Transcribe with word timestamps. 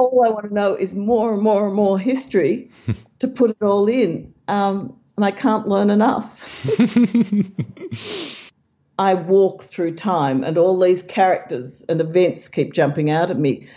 all 0.00 0.24
I 0.24 0.30
want 0.30 0.48
to 0.48 0.54
know 0.54 0.74
is 0.74 0.94
more 0.94 1.32
and 1.32 1.42
more 1.42 1.66
and 1.66 1.74
more 1.74 1.98
history 1.98 2.70
to 3.18 3.28
put 3.28 3.50
it 3.50 3.62
all 3.62 3.88
in. 3.88 4.32
Um, 4.48 4.96
and 5.16 5.24
I 5.24 5.30
can't 5.30 5.68
learn 5.68 5.90
enough. 5.90 6.46
I 8.98 9.14
walk 9.14 9.64
through 9.64 9.94
time, 9.94 10.44
and 10.44 10.58
all 10.58 10.78
these 10.78 11.02
characters 11.02 11.84
and 11.88 12.00
events 12.00 12.48
keep 12.48 12.72
jumping 12.72 13.10
out 13.10 13.30
at 13.30 13.38
me. 13.38 13.68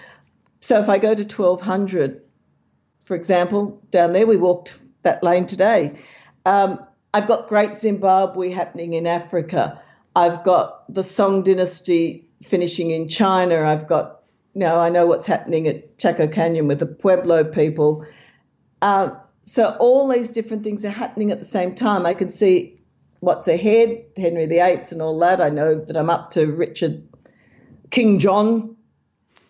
So 0.62 0.80
if 0.80 0.90
I 0.90 0.98
go 0.98 1.14
to 1.14 1.24
1200, 1.24 2.22
for 3.06 3.16
example, 3.16 3.82
down 3.92 4.14
there, 4.14 4.26
we 4.26 4.38
walked 4.38 4.76
that 5.04 5.24
lane 5.24 5.46
today. 5.46 5.98
Um, 6.46 6.80
I've 7.14 7.28
got 7.28 7.48
Great 7.48 7.78
Zimbabwe 7.78 8.50
happening 8.50 8.94
in 8.94 9.06
Africa. 9.06 9.82
I've 10.16 10.44
got 10.44 10.94
the 10.94 11.04
Song 11.04 11.44
Dynasty 11.44 12.26
finishing 12.42 12.92
in 12.92 13.08
China. 13.08 13.64
I've 13.64 13.88
got, 13.88 14.23
know, 14.56 14.80
I 14.80 14.90
know 14.90 15.06
what's 15.06 15.26
happening 15.26 15.68
at 15.68 15.98
Chaco 15.98 16.28
Canyon 16.28 16.68
with 16.68 16.80
the 16.80 16.86
Pueblo 16.86 17.44
people. 17.44 18.06
Uh, 18.82 19.12
so 19.44 19.76
all 19.80 20.08
these 20.08 20.32
different 20.32 20.64
things 20.64 20.86
are 20.86 20.90
happening 20.90 21.32
at 21.32 21.40
the 21.40 21.46
same 21.46 21.76
time. 21.76 22.06
I 22.06 22.14
can 22.14 22.30
see 22.30 22.82
what's 23.20 23.48
ahead, 23.48 24.06
Henry 24.18 24.46
VIII 24.46 24.86
and 24.92 25.02
all 25.02 25.20
that. 25.20 25.42
I 25.42 25.50
know 25.50 25.76
that 25.76 25.96
I'm 25.96 26.10
up 26.10 26.32
to 26.32 26.46
Richard, 26.46 27.08
King 27.90 28.20
John 28.20 28.76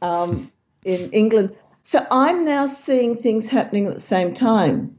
um, 0.02 0.52
in 0.86 1.12
England. 1.12 1.56
So 1.84 2.06
I'm 2.10 2.46
now 2.46 2.68
seeing 2.68 3.18
things 3.18 3.50
happening 3.50 3.88
at 3.88 3.96
the 3.96 4.00
same 4.00 4.34
time. 4.34 4.96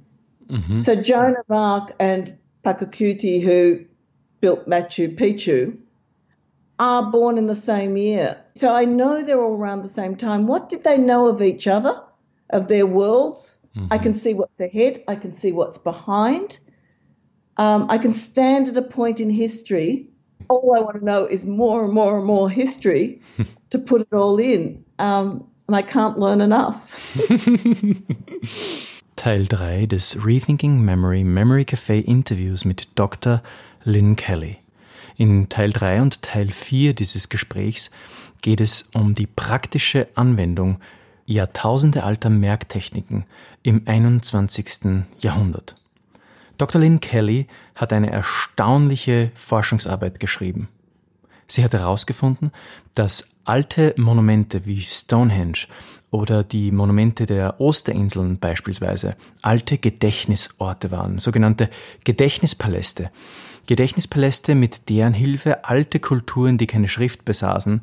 Mm-hmm. 0.48 0.80
So 0.80 0.96
Joan 0.96 1.36
of 1.36 1.50
Arc 1.50 1.94
and 1.98 2.36
Pachacuti, 2.62 3.42
who 3.42 3.86
built 4.40 4.68
Machu 4.68 5.16
Picchu, 5.18 5.78
are 6.78 7.10
born 7.10 7.38
in 7.38 7.46
the 7.46 7.54
same 7.54 7.96
year. 7.96 8.36
So 8.56 8.74
I 8.74 8.84
know 8.84 9.22
they're 9.22 9.40
all 9.40 9.56
around 9.56 9.82
the 9.82 9.88
same 9.88 10.16
time. 10.16 10.46
What 10.46 10.68
did 10.68 10.84
they 10.84 10.98
know 10.98 11.28
of 11.28 11.40
each 11.42 11.66
other, 11.66 12.02
of 12.50 12.68
their 12.68 12.86
worlds? 12.86 13.58
Mm-hmm. 13.76 13.92
I 13.92 13.98
can 13.98 14.14
see 14.14 14.34
what's 14.34 14.60
ahead, 14.60 15.02
I 15.08 15.14
can 15.16 15.32
see 15.32 15.52
what's 15.52 15.78
behind. 15.78 16.58
Um, 17.56 17.86
I 17.88 17.98
can 17.98 18.12
stand 18.12 18.68
at 18.68 18.76
a 18.76 18.82
point 18.82 19.20
in 19.20 19.30
history. 19.30 20.08
All 20.48 20.74
I 20.76 20.80
want 20.80 20.98
to 20.98 21.04
know 21.04 21.24
is 21.24 21.46
more 21.46 21.84
and 21.84 21.92
more 21.92 22.18
and 22.18 22.26
more 22.26 22.50
history 22.50 23.22
to 23.70 23.78
put 23.78 24.00
it 24.00 24.12
all 24.12 24.38
in. 24.38 24.84
Um, 24.98 25.48
and 25.66 25.76
I 25.76 25.82
can't 25.82 26.18
learn 26.18 26.40
enough. 26.40 26.96
Teil 29.16 29.46
3 29.46 29.86
des 29.86 30.18
Rethinking 30.18 30.80
Memory 30.80 31.24
Memory 31.24 31.64
Café 31.64 32.04
Interviews 32.06 32.64
mit 32.64 32.86
Dr. 32.94 33.40
Lynne 33.86 34.16
Kelly. 34.16 34.63
In 35.16 35.48
Teil 35.48 35.72
3 35.72 36.02
und 36.02 36.22
Teil 36.22 36.50
4 36.50 36.94
dieses 36.94 37.28
Gesprächs 37.28 37.90
geht 38.42 38.60
es 38.60 38.88
um 38.94 39.14
die 39.14 39.28
praktische 39.28 40.08
Anwendung 40.16 40.80
jahrtausendealter 41.26 42.30
Merktechniken 42.30 43.24
im 43.62 43.82
21. 43.86 45.04
Jahrhundert. 45.20 45.76
Dr. 46.58 46.80
Lynn 46.80 47.00
Kelly 47.00 47.46
hat 47.74 47.92
eine 47.92 48.10
erstaunliche 48.10 49.30
Forschungsarbeit 49.34 50.18
geschrieben. 50.20 50.68
Sie 51.46 51.62
hat 51.62 51.72
herausgefunden, 51.72 52.50
dass 52.94 53.34
alte 53.44 53.94
Monumente 53.96 54.66
wie 54.66 54.80
Stonehenge 54.82 55.66
oder 56.10 56.42
die 56.42 56.70
Monumente 56.70 57.26
der 57.26 57.60
Osterinseln 57.60 58.38
beispielsweise 58.38 59.16
alte 59.42 59.78
Gedächtnisorte 59.78 60.90
waren, 60.90 61.18
sogenannte 61.18 61.70
Gedächtnispaläste. 62.04 63.10
Gedächtnispaläste, 63.66 64.54
mit 64.54 64.88
deren 64.88 65.14
Hilfe 65.14 65.64
alte 65.64 66.00
Kulturen, 66.00 66.58
die 66.58 66.66
keine 66.66 66.88
Schrift 66.88 67.24
besaßen, 67.24 67.82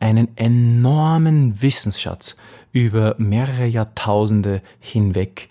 einen 0.00 0.36
enormen 0.36 1.62
Wissensschatz 1.62 2.36
über 2.72 3.14
mehrere 3.18 3.66
Jahrtausende 3.66 4.60
hinweg 4.80 5.48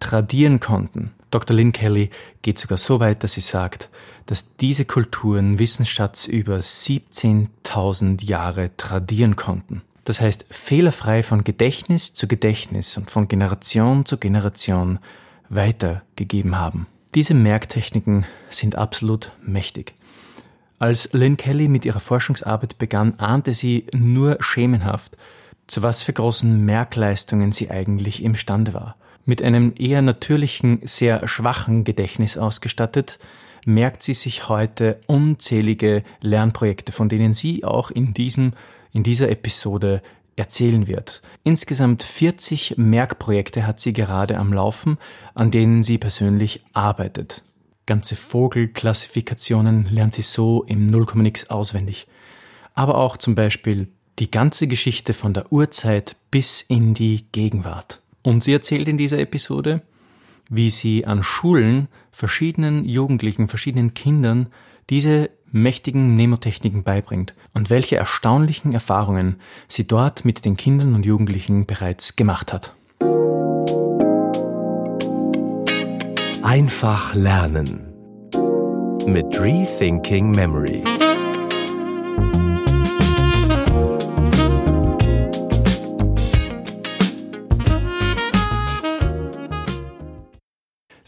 tradieren 0.00 0.60
konnten. 0.60 1.12
Dr. 1.30 1.56
Lynn 1.56 1.72
Kelly 1.72 2.10
geht 2.42 2.58
sogar 2.58 2.78
so 2.78 3.00
weit, 3.00 3.24
dass 3.24 3.32
sie 3.32 3.40
sagt, 3.40 3.90
dass 4.26 4.56
diese 4.56 4.84
Kulturen 4.84 5.58
Wissensschatz 5.58 6.26
über 6.26 6.58
17.000 6.58 8.24
Jahre 8.24 8.70
tradieren 8.76 9.36
konnten. 9.36 9.82
Das 10.04 10.20
heißt, 10.20 10.46
fehlerfrei 10.50 11.24
von 11.24 11.42
Gedächtnis 11.42 12.14
zu 12.14 12.28
Gedächtnis 12.28 12.96
und 12.96 13.10
von 13.10 13.26
Generation 13.26 14.06
zu 14.06 14.18
Generation 14.18 15.00
weitergegeben 15.48 16.56
haben. 16.58 16.86
Diese 17.16 17.32
Merktechniken 17.32 18.26
sind 18.50 18.76
absolut 18.76 19.32
mächtig. 19.42 19.94
Als 20.78 21.14
Lynn 21.14 21.38
Kelly 21.38 21.66
mit 21.66 21.86
ihrer 21.86 21.98
Forschungsarbeit 21.98 22.76
begann, 22.76 23.14
ahnte 23.16 23.54
sie 23.54 23.86
nur 23.94 24.36
schemenhaft, 24.40 25.16
zu 25.66 25.82
was 25.82 26.02
für 26.02 26.12
großen 26.12 26.62
Merkleistungen 26.66 27.52
sie 27.52 27.70
eigentlich 27.70 28.22
imstande 28.22 28.74
war. 28.74 28.96
Mit 29.24 29.40
einem 29.40 29.72
eher 29.78 30.02
natürlichen, 30.02 30.80
sehr 30.84 31.26
schwachen 31.26 31.84
Gedächtnis 31.84 32.36
ausgestattet, 32.36 33.18
merkt 33.64 34.02
sie 34.02 34.12
sich 34.12 34.50
heute 34.50 35.00
unzählige 35.06 36.04
Lernprojekte, 36.20 36.92
von 36.92 37.08
denen 37.08 37.32
sie 37.32 37.64
auch 37.64 37.90
in 37.90 38.12
diesem, 38.12 38.52
in 38.92 39.04
dieser 39.04 39.30
Episode 39.30 40.02
erzählen 40.36 40.86
wird. 40.86 41.22
Insgesamt 41.42 42.02
40 42.02 42.76
Merkprojekte 42.76 43.66
hat 43.66 43.80
sie 43.80 43.92
gerade 43.92 44.38
am 44.38 44.52
Laufen, 44.52 44.98
an 45.34 45.50
denen 45.50 45.82
sie 45.82 45.98
persönlich 45.98 46.62
arbeitet. 46.72 47.42
Ganze 47.86 48.16
Vogelklassifikationen 48.16 49.88
lernt 49.90 50.14
sie 50.14 50.22
so 50.22 50.64
im 50.64 50.90
Nullkommunix 50.90 51.48
auswendig. 51.50 52.06
Aber 52.74 52.98
auch 52.98 53.16
zum 53.16 53.34
Beispiel 53.34 53.88
die 54.18 54.30
ganze 54.30 54.66
Geschichte 54.66 55.14
von 55.14 55.34
der 55.34 55.52
Urzeit 55.52 56.16
bis 56.30 56.62
in 56.62 56.94
die 56.94 57.26
Gegenwart. 57.32 58.00
Und 58.22 58.42
sie 58.42 58.52
erzählt 58.52 58.88
in 58.88 58.98
dieser 58.98 59.18
Episode, 59.18 59.82
wie 60.48 60.70
sie 60.70 61.06
an 61.06 61.22
Schulen 61.22 61.88
verschiedenen 62.10 62.84
Jugendlichen, 62.84 63.48
verschiedenen 63.48 63.94
Kindern 63.94 64.48
diese 64.90 65.30
mächtigen 65.50 66.16
Nemotechniken 66.16 66.82
beibringt 66.82 67.34
und 67.54 67.70
welche 67.70 67.96
erstaunlichen 67.96 68.72
Erfahrungen 68.72 69.40
sie 69.68 69.86
dort 69.86 70.24
mit 70.24 70.44
den 70.44 70.56
Kindern 70.56 70.94
und 70.94 71.06
Jugendlichen 71.06 71.66
bereits 71.66 72.16
gemacht 72.16 72.52
hat. 72.52 72.74
Einfach 76.42 77.14
lernen 77.14 77.92
mit 79.06 79.38
Rethinking 79.40 80.32
Memory. 80.32 80.82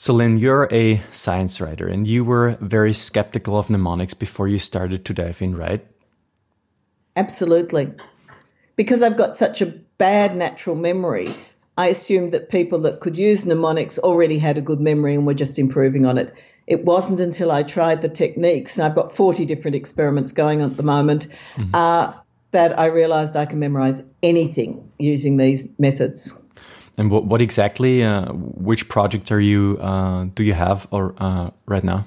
So, 0.08 0.14
Lynne, 0.14 0.38
you're 0.38 0.70
a 0.72 1.02
science 1.12 1.60
writer 1.60 1.86
and 1.86 2.08
you 2.08 2.24
were 2.24 2.56
very 2.62 2.94
skeptical 2.94 3.58
of 3.58 3.68
mnemonics 3.68 4.14
before 4.14 4.48
you 4.48 4.58
started 4.58 5.04
to 5.04 5.12
dive 5.12 5.42
in, 5.42 5.54
right? 5.54 5.86
Absolutely. 7.14 7.92
Because 8.74 9.02
I've 9.02 9.18
got 9.18 9.34
such 9.34 9.60
a 9.60 9.66
bad 9.66 10.34
natural 10.34 10.76
memory, 10.76 11.34
I 11.76 11.88
assumed 11.88 12.32
that 12.32 12.48
people 12.48 12.78
that 12.78 13.00
could 13.00 13.18
use 13.18 13.44
mnemonics 13.44 13.98
already 13.98 14.38
had 14.38 14.56
a 14.56 14.62
good 14.62 14.80
memory 14.80 15.14
and 15.14 15.26
were 15.26 15.34
just 15.34 15.58
improving 15.58 16.06
on 16.06 16.16
it. 16.16 16.32
It 16.66 16.86
wasn't 16.86 17.20
until 17.20 17.52
I 17.52 17.62
tried 17.62 18.00
the 18.00 18.08
techniques, 18.08 18.78
and 18.78 18.86
I've 18.86 18.94
got 18.94 19.14
40 19.14 19.44
different 19.44 19.74
experiments 19.74 20.32
going 20.32 20.62
on 20.62 20.70
at 20.70 20.78
the 20.78 20.82
moment, 20.82 21.28
mm-hmm. 21.54 21.74
uh, 21.74 22.14
that 22.52 22.80
I 22.80 22.86
realized 22.86 23.36
I 23.36 23.44
can 23.44 23.58
memorize 23.58 24.00
anything 24.22 24.90
using 24.98 25.36
these 25.36 25.68
methods. 25.78 26.32
And 26.98 27.12
what, 27.12 27.24
what 27.24 27.40
exactly, 27.40 28.02
uh, 28.02 28.32
which 28.32 28.88
projects 28.88 29.30
are 29.30 29.40
you, 29.40 29.78
uh, 29.80 30.24
do 30.34 30.42
you 30.42 30.52
have 30.52 30.88
or 30.90 31.14
uh, 31.18 31.50
right 31.66 31.84
now? 31.84 32.04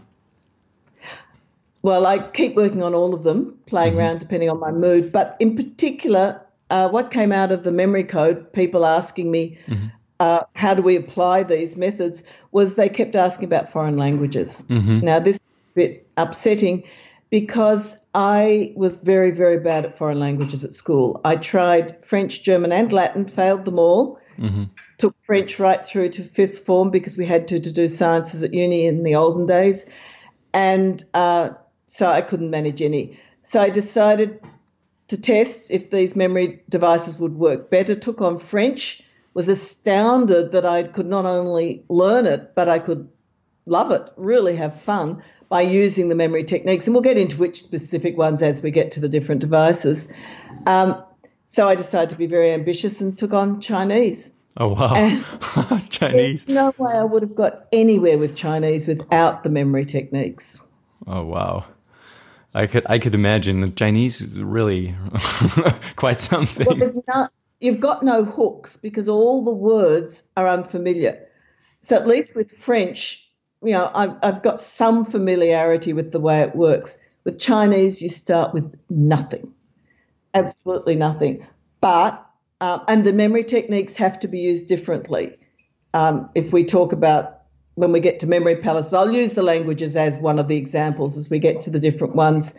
Well, 1.82 2.06
I 2.06 2.20
keep 2.20 2.56
working 2.56 2.84
on 2.84 2.94
all 2.94 3.14
of 3.14 3.24
them, 3.24 3.58
playing 3.66 3.94
mm-hmm. 3.94 4.00
around 4.00 4.20
depending 4.20 4.50
on 4.50 4.60
my 4.60 4.72
mood. 4.72 5.12
But 5.12 5.38
in 5.40 5.56
particular, 5.56 6.42
uh, 6.70 6.90
what 6.90 7.10
came 7.10 7.32
out 7.32 7.52
of 7.52 7.64
the 7.64 7.72
memory 7.72 8.04
code, 8.04 8.52
people 8.54 8.86
asking 8.86 9.32
me, 9.32 9.58
mm-hmm. 9.68 9.88
uh, 10.20 10.42
how 10.54 10.74
do 10.74 10.82
we 10.82 10.96
apply 10.98 11.44
these 11.44 11.76
methods, 11.76 12.22
was 12.52 12.76
they 12.76 12.90
kept 12.90 13.16
asking 13.16 13.46
about 13.46 13.72
foreign 13.72 13.98
languages. 13.98 14.64
Mm-hmm. 14.68 15.00
Now, 15.00 15.20
this 15.20 15.38
is 15.38 15.42
a 15.42 15.76
bit 15.76 16.08
upsetting 16.18 16.84
because 17.32 17.98
I 18.14 18.74
was 18.76 18.98
very, 18.98 19.32
very 19.32 19.60
bad 19.60 19.86
at 19.86 19.98
foreign 19.98 20.20
languages 20.20 20.66
at 20.66 20.74
school. 20.74 21.22
I 21.24 21.38
tried 21.38 22.06
French, 22.06 22.44
German, 22.44 22.72
and 22.72 22.92
Latin, 22.92 23.26
failed 23.26 23.66
them 23.66 23.80
all. 23.80 24.20
Mm-hmm. 24.40 24.64
Took 24.98 25.16
French 25.26 25.60
right 25.60 25.86
through 25.86 26.10
to 26.10 26.24
fifth 26.24 26.66
form 26.66 26.90
because 26.90 27.18
we 27.18 27.26
had 27.26 27.48
to, 27.50 27.60
to 27.60 27.72
do 27.72 27.88
sciences 27.88 28.44
at 28.44 28.54
uni 28.54 28.86
in 28.86 29.04
the 29.04 29.16
olden 29.16 29.46
days. 29.46 29.86
And 30.54 31.04
uh, 31.14 31.52
so 31.88 32.08
I 32.08 32.22
couldn't 32.22 32.50
manage 32.50 32.82
any. 32.82 33.20
So 33.42 33.60
I 33.62 33.70
decided 33.70 34.40
to 35.08 35.18
test 35.18 35.72
if 35.72 35.90
these 35.90 36.16
memory 36.16 36.62
devices 36.70 37.18
would 37.18 37.36
work 37.36 37.70
better. 37.70 37.96
Took 37.96 38.22
on 38.22 38.40
French, 38.40 39.02
was 39.34 39.50
astounded 39.50 40.52
that 40.52 40.66
I 40.66 40.84
could 40.84 41.08
not 41.08 41.26
only 41.26 41.84
learn 41.90 42.26
it, 42.26 42.54
but 42.56 42.70
I 42.70 42.80
could 42.80 43.10
love 43.66 43.92
it, 43.92 44.10
really 44.18 44.56
have 44.56 44.82
fun 44.82 45.24
by 45.50 45.62
using 45.62 46.08
the 46.08 46.16
memory 46.16 46.46
techniques. 46.46 46.88
And 46.88 46.94
we'll 46.94 47.02
get 47.02 47.18
into 47.18 47.38
which 47.38 47.62
specific 47.62 48.18
ones 48.18 48.42
as 48.42 48.62
we 48.62 48.72
get 48.72 48.92
to 48.92 49.00
the 49.00 49.10
different 49.10 49.42
devices. 49.42 50.12
Um, 50.66 51.04
So 51.52 51.68
I 51.68 51.76
decided 51.76 52.12
to 52.12 52.16
be 52.16 52.28
very 52.28 52.54
ambitious 52.54 53.02
and 53.02 53.18
took 53.18 53.34
on 53.34 53.60
Chinese. 53.60 54.32
Oh 54.56 54.70
wow, 54.70 54.94
Chinese. 55.90 56.46
There's 56.46 56.48
no 56.48 56.74
way 56.78 56.94
I 56.94 57.04
would 57.04 57.24
have 57.24 57.36
got 57.36 57.68
anywhere 57.74 58.18
with 58.18 58.38
Chinese 58.38 58.88
without 58.88 59.44
the 59.44 59.50
memory 59.50 59.84
techniques. 59.84 60.62
Oh 61.06 61.26
wow. 61.26 61.66
I 62.54 62.68
could 62.68 62.86
I 62.86 63.00
could 63.00 63.14
imagine 63.16 63.60
the 63.60 63.70
Chinese 63.70 64.22
is 64.22 64.40
really 64.40 64.96
quite 65.98 66.22
something. 66.22 66.80
Well, 66.80 67.04
not, 67.10 67.34
you've 67.60 67.82
got 67.82 68.02
no 68.02 68.24
hooks 68.24 68.78
because 68.78 69.10
all 69.10 69.44
the 69.44 69.52
words 69.52 70.24
are 70.38 70.48
unfamiliar. 70.48 71.28
So 71.82 71.98
at 71.98 72.08
least 72.08 72.34
with 72.34 72.54
French, 72.54 73.30
you 73.62 73.74
know, 73.74 73.92
I've, 73.94 74.16
I've 74.24 74.42
got 74.42 74.62
some 74.62 75.04
familiarity 75.04 75.92
with 75.92 76.14
the 76.14 76.20
way 76.22 76.44
it 76.44 76.56
works. 76.56 76.98
With 77.26 77.40
Chinese, 77.40 78.02
you 78.02 78.08
start 78.08 78.54
with 78.54 78.74
nothing, 78.90 79.54
absolutely 80.34 80.96
nothing. 80.96 81.46
But 81.80 82.26
um, 82.60 82.84
and 82.88 83.04
the 83.04 83.14
memory 83.14 83.44
techniques 83.44 83.96
have 83.96 84.20
to 84.20 84.28
be 84.28 84.40
used 84.40 84.68
differently. 84.68 85.38
Um, 85.94 86.30
if 86.36 86.54
we 86.54 86.64
talk 86.64 86.94
about 86.94 87.42
when 87.76 87.92
we 87.92 88.00
get 88.00 88.20
to 88.20 88.28
memory 88.28 88.58
palace, 88.58 88.94
I'll 88.94 89.12
use 89.12 89.34
the 89.34 89.42
languages 89.44 89.96
as 89.96 90.18
one 90.20 90.38
of 90.38 90.48
the 90.48 90.58
examples 90.58 91.18
as 91.18 91.30
we 91.30 91.40
get 91.40 91.62
to 91.62 91.70
the 91.70 91.80
different 91.80 92.16
ones. 92.16 92.54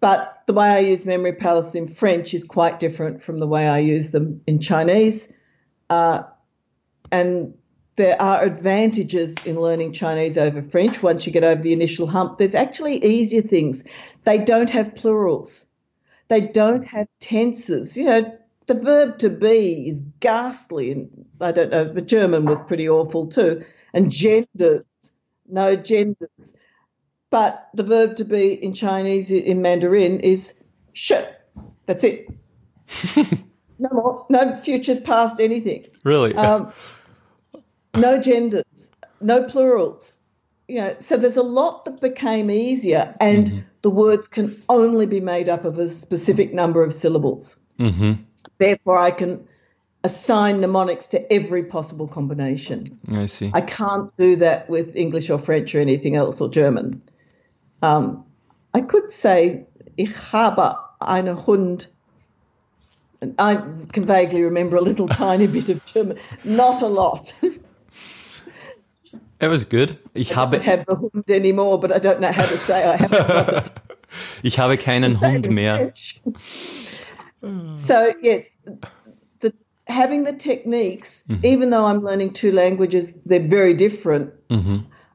But 0.00 0.42
the 0.46 0.52
way 0.52 0.68
I 0.68 0.78
use 0.78 1.06
memory 1.06 1.32
palace 1.32 1.74
in 1.74 1.88
French 1.88 2.34
is 2.34 2.44
quite 2.44 2.80
different 2.80 3.22
from 3.22 3.38
the 3.38 3.46
way 3.46 3.68
I 3.68 3.78
use 3.78 4.10
them 4.10 4.42
in 4.46 4.60
Chinese. 4.60 5.32
Uh, 5.90 6.22
and 7.10 7.54
there 7.96 8.20
are 8.20 8.42
advantages 8.42 9.36
in 9.44 9.58
learning 9.58 9.92
Chinese 9.92 10.38
over 10.38 10.62
French 10.62 11.02
once 11.02 11.26
you 11.26 11.32
get 11.32 11.44
over 11.44 11.60
the 11.60 11.72
initial 11.72 12.06
hump. 12.06 12.38
There's 12.38 12.54
actually 12.54 13.04
easier 13.04 13.42
things. 13.42 13.84
They 14.24 14.38
don't 14.38 14.70
have 14.70 14.94
plurals, 14.94 15.66
they 16.32 16.40
don't 16.40 16.84
have 16.84 17.08
tenses. 17.20 17.94
You 17.94 18.04
know, 18.04 18.38
the 18.66 18.72
verb 18.72 19.18
to 19.18 19.28
be 19.28 19.86
is 19.86 20.00
ghastly. 20.20 20.90
And 20.90 21.26
I 21.42 21.52
don't 21.52 21.70
know, 21.70 21.84
but 21.84 22.06
German 22.06 22.46
was 22.46 22.58
pretty 22.58 22.88
awful 22.88 23.26
too. 23.26 23.62
And 23.92 24.10
genders, 24.10 25.12
no 25.46 25.76
genders. 25.76 26.56
But 27.28 27.68
the 27.74 27.82
verb 27.82 28.16
to 28.16 28.24
be 28.24 28.54
in 28.54 28.72
Chinese, 28.72 29.30
in 29.30 29.60
Mandarin, 29.60 30.20
is 30.20 30.54
sh. 30.94 31.12
That's 31.84 32.02
it. 32.02 32.28
no 33.78 33.90
more, 33.92 34.26
no 34.30 34.54
futures, 34.54 35.00
past, 35.00 35.38
anything. 35.38 35.84
really? 36.02 36.34
Um, 36.34 36.72
no 37.94 38.18
genders, 38.18 38.90
no 39.20 39.42
plurals. 39.42 40.21
You 40.68 40.76
know, 40.76 40.96
so 41.00 41.16
there's 41.16 41.36
a 41.36 41.42
lot 41.42 41.84
that 41.84 42.00
became 42.00 42.50
easier, 42.50 43.14
and 43.20 43.64
the 43.82 43.90
words 43.90 44.28
can 44.28 44.62
only 44.68 45.06
be 45.06 45.20
made 45.20 45.48
up 45.48 45.64
of 45.64 45.78
a 45.78 45.88
specific 45.88 46.54
number 46.54 46.82
of 46.82 46.92
syllables. 46.92 47.56
mm-hmm. 47.78 48.12
Therefore, 48.58 48.98
I 48.98 49.10
can 49.10 49.46
assign 50.04 50.60
mnemonics 50.60 51.08
to 51.08 51.32
every 51.32 51.64
possible 51.64 52.08
combination. 52.08 52.98
I 53.10 53.26
see. 53.26 53.50
I 53.52 53.60
can't 53.60 54.16
do 54.16 54.36
that 54.36 54.68
with 54.68 54.96
English 54.96 55.30
or 55.30 55.38
French 55.38 55.74
or 55.74 55.80
anything 55.80 56.16
else 56.16 56.40
or 56.40 56.48
German. 56.48 57.02
Um, 57.82 58.24
I 58.74 58.80
could 58.80 59.10
say, 59.10 59.66
ich 59.96 60.14
habe 60.32 60.76
einen 61.00 61.36
Hund. 61.36 61.86
And 63.20 63.34
I 63.38 63.54
can 63.92 64.04
vaguely 64.04 64.42
remember 64.42 64.76
a 64.76 64.80
little 64.80 65.08
tiny 65.24 65.46
bit 65.46 65.68
of 65.68 65.84
German, 65.86 66.18
not 66.44 66.82
a 66.82 66.88
lot. 66.88 67.32
It 69.42 69.48
was 69.50 69.64
good. 69.64 69.98
Ich 70.14 70.30
I 70.30 70.34
habe 70.36 70.56
don't 70.58 70.64
have 70.64 70.86
the 70.86 70.94
Hund 70.94 71.28
anymore, 71.28 71.80
but 71.80 71.90
I 71.90 71.98
don't 71.98 72.20
know 72.20 72.30
how 72.30 72.46
to 72.46 72.56
say 72.56 72.84
I 72.84 72.96
haven't 72.96 73.26
got 73.26 73.66
it. 73.66 73.72
ich 74.44 74.56
habe 74.60 74.76
keinen 74.76 75.20
Hund 75.20 75.50
mehr. 75.50 75.92
So 77.74 78.14
yes, 78.22 78.56
the 79.40 79.52
having 79.88 80.22
the 80.22 80.32
techniques, 80.32 81.24
even 81.42 81.70
though 81.70 81.84
I'm 81.86 82.04
learning 82.04 82.34
two 82.34 82.52
languages, 82.52 83.12
they're 83.26 83.40
very 83.48 83.74
different. 83.74 84.32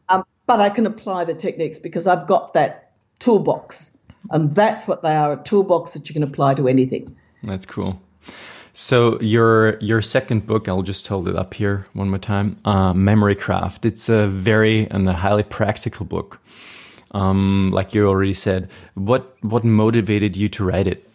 Um, 0.09 0.25
but 0.45 0.59
I 0.59 0.69
can 0.71 0.85
apply 0.85 1.23
the 1.23 1.33
techniques 1.33 1.79
because 1.79 2.05
I've 2.05 2.27
got 2.27 2.53
that 2.53 2.91
toolbox, 3.19 3.91
and 4.31 4.53
that's 4.53 4.89
what 4.89 5.03
they 5.03 5.15
are—a 5.15 5.37
toolbox 5.43 5.93
that 5.93 6.09
you 6.09 6.13
can 6.13 6.23
apply 6.23 6.55
to 6.55 6.67
anything. 6.67 7.15
That's 7.43 7.65
cool. 7.65 7.97
So 8.79 9.19
your 9.21 9.79
your 9.79 10.03
second 10.03 10.45
book, 10.45 10.69
I'll 10.69 10.83
just 10.83 11.07
hold 11.07 11.27
it 11.27 11.35
up 11.35 11.55
here 11.55 11.87
one 11.93 12.09
more 12.09 12.19
time. 12.19 12.57
Uh, 12.63 12.93
Memory 12.93 13.33
Craft. 13.33 13.85
It's 13.85 14.07
a 14.07 14.27
very 14.27 14.87
and 14.91 15.09
a 15.09 15.13
highly 15.13 15.41
practical 15.41 16.05
book. 16.05 16.39
Um, 17.09 17.71
like 17.71 17.95
you 17.95 18.07
already 18.07 18.35
said, 18.35 18.69
what 18.93 19.35
what 19.41 19.63
motivated 19.63 20.37
you 20.37 20.47
to 20.49 20.63
write 20.63 20.85
it? 20.85 21.09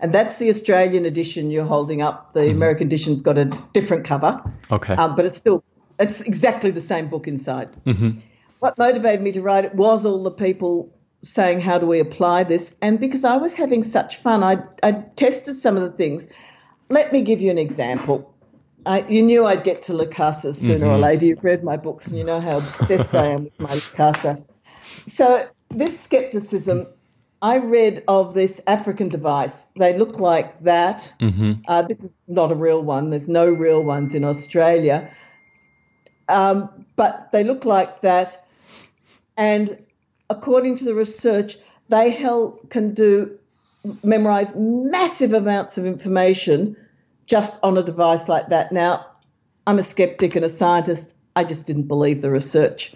And 0.00 0.12
that's 0.12 0.38
the 0.38 0.48
Australian 0.48 1.06
edition 1.06 1.52
you're 1.52 1.64
holding 1.64 2.02
up. 2.02 2.32
The 2.32 2.50
American 2.50 2.88
edition's 2.88 3.22
got 3.22 3.38
a 3.38 3.44
different 3.72 4.04
cover. 4.04 4.42
Okay. 4.72 4.94
um, 4.94 5.14
but 5.14 5.24
it's 5.24 5.38
still 5.38 5.62
it's 6.00 6.20
exactly 6.20 6.72
the 6.72 6.80
same 6.80 7.08
book 7.08 7.28
inside. 7.28 7.68
What 8.58 8.76
motivated 8.76 9.22
me 9.22 9.30
to 9.32 9.40
write 9.40 9.66
it 9.66 9.74
was 9.76 10.04
all 10.04 10.24
the 10.24 10.32
people 10.32 10.92
saying, 11.22 11.60
"How 11.60 11.78
do 11.78 11.86
we 11.86 12.00
apply 12.00 12.42
this?" 12.42 12.74
And 12.82 12.98
because 12.98 13.24
I 13.24 13.36
was 13.36 13.54
having 13.54 13.84
such 13.84 14.16
fun, 14.16 14.42
I 14.42 14.64
I 14.82 14.90
tested 15.14 15.54
some 15.54 15.76
of 15.76 15.84
the 15.84 15.96
things. 15.96 16.28
Let 16.88 17.12
me 17.12 17.22
give 17.22 17.40
you 17.40 17.50
an 17.50 17.58
example. 17.58 18.32
I, 18.84 19.06
you 19.08 19.22
knew 19.22 19.46
I'd 19.46 19.64
get 19.64 19.82
to 19.82 19.92
Lukasa 19.92 20.54
sooner 20.54 20.86
or 20.86 20.98
later. 20.98 21.26
You've 21.26 21.44
read 21.44 21.64
my 21.64 21.76
books, 21.76 22.06
and 22.06 22.16
you 22.16 22.24
know 22.24 22.40
how 22.40 22.58
obsessed 22.58 23.14
I 23.14 23.30
am 23.30 23.44
with 23.44 23.60
my 23.60 23.74
La 23.74 23.80
Casa. 23.96 24.38
So 25.06 25.48
this 25.70 25.98
skepticism. 25.98 26.86
I 27.42 27.58
read 27.58 28.02
of 28.08 28.32
this 28.32 28.62
African 28.66 29.10
device. 29.10 29.66
They 29.76 29.96
look 29.96 30.18
like 30.18 30.58
that. 30.60 31.12
Uh, 31.68 31.82
this 31.82 32.02
is 32.02 32.16
not 32.26 32.50
a 32.50 32.54
real 32.54 32.82
one. 32.82 33.10
There's 33.10 33.28
no 33.28 33.44
real 33.44 33.82
ones 33.82 34.14
in 34.14 34.24
Australia. 34.24 35.10
Um, 36.28 36.86
but 36.96 37.30
they 37.32 37.44
look 37.44 37.66
like 37.66 38.00
that. 38.00 38.42
And 39.36 39.84
according 40.30 40.76
to 40.76 40.86
the 40.86 40.94
research, 40.94 41.58
they 41.90 42.08
help, 42.10 42.70
can 42.70 42.94
do 42.94 43.38
memorize 44.02 44.54
massive 44.56 45.32
amounts 45.32 45.78
of 45.78 45.86
information 45.86 46.76
just 47.26 47.58
on 47.62 47.76
a 47.76 47.82
device 47.82 48.28
like 48.28 48.48
that. 48.48 48.72
Now, 48.72 49.06
I'm 49.66 49.78
a 49.78 49.82
skeptic 49.82 50.36
and 50.36 50.44
a 50.44 50.48
scientist. 50.48 51.14
I 51.34 51.44
just 51.44 51.66
didn't 51.66 51.88
believe 51.88 52.20
the 52.20 52.30
research. 52.30 52.92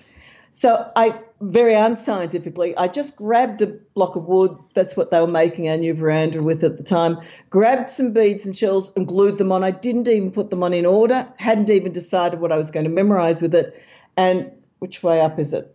So 0.52 0.90
I 0.96 1.20
very 1.40 1.74
unscientifically, 1.74 2.76
I 2.76 2.88
just 2.88 3.16
grabbed 3.16 3.62
a 3.62 3.66
block 3.66 4.16
of 4.16 4.26
wood. 4.26 4.56
That's 4.74 4.96
what 4.96 5.10
they 5.10 5.20
were 5.20 5.26
making 5.26 5.68
our 5.68 5.76
new 5.76 5.94
veranda 5.94 6.42
with 6.42 6.62
at 6.64 6.76
the 6.76 6.82
time. 6.82 7.18
Grabbed 7.48 7.88
some 7.88 8.12
beads 8.12 8.44
and 8.44 8.56
shells 8.56 8.92
and 8.94 9.06
glued 9.06 9.38
them 9.38 9.52
on. 9.52 9.64
I 9.64 9.70
didn't 9.70 10.08
even 10.08 10.30
put 10.32 10.50
them 10.50 10.62
on 10.62 10.74
in 10.74 10.84
order. 10.84 11.26
Hadn't 11.38 11.70
even 11.70 11.92
decided 11.92 12.40
what 12.40 12.52
I 12.52 12.56
was 12.56 12.70
going 12.70 12.84
to 12.84 12.90
memorize 12.90 13.40
with 13.40 13.54
it. 13.54 13.80
And 14.16 14.52
which 14.80 15.02
way 15.02 15.20
up 15.20 15.38
is 15.38 15.52
it? 15.54 15.74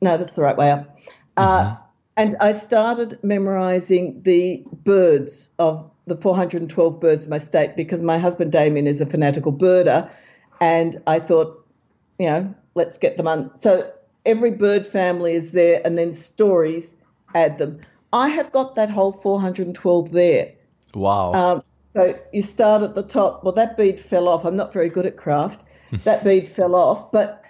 No, 0.00 0.16
that's 0.16 0.34
the 0.34 0.42
right 0.42 0.56
way 0.56 0.72
up. 0.72 0.98
Uh, 1.36 1.76
and 2.18 2.36
I 2.40 2.50
started 2.50 3.18
memorizing 3.22 4.20
the 4.22 4.64
birds 4.84 5.50
of 5.60 5.88
the 6.06 6.16
412 6.16 7.00
birds 7.00 7.24
of 7.24 7.30
my 7.30 7.38
state 7.38 7.76
because 7.76 8.02
my 8.02 8.18
husband 8.18 8.50
Damien 8.50 8.88
is 8.88 9.00
a 9.00 9.06
fanatical 9.06 9.52
birder, 9.52 10.10
and 10.60 11.00
I 11.06 11.20
thought, 11.20 11.64
you 12.18 12.26
know, 12.26 12.52
let's 12.74 12.98
get 12.98 13.16
them 13.16 13.28
on. 13.28 13.56
So 13.56 13.90
every 14.26 14.50
bird 14.50 14.84
family 14.84 15.34
is 15.34 15.52
there, 15.52 15.80
and 15.84 15.96
then 15.96 16.12
stories 16.12 16.96
add 17.36 17.58
them. 17.58 17.80
I 18.12 18.28
have 18.30 18.50
got 18.50 18.74
that 18.74 18.90
whole 18.90 19.12
412 19.12 20.10
there. 20.10 20.52
Wow. 20.94 21.32
Um, 21.32 21.62
so 21.94 22.18
you 22.32 22.42
start 22.42 22.82
at 22.82 22.96
the 22.96 23.02
top. 23.02 23.44
Well, 23.44 23.52
that 23.52 23.76
bead 23.76 24.00
fell 24.00 24.28
off. 24.28 24.44
I'm 24.44 24.56
not 24.56 24.72
very 24.72 24.88
good 24.88 25.06
at 25.06 25.16
craft. 25.16 25.64
that 26.04 26.24
bead 26.24 26.48
fell 26.48 26.74
off, 26.74 27.12
but 27.12 27.44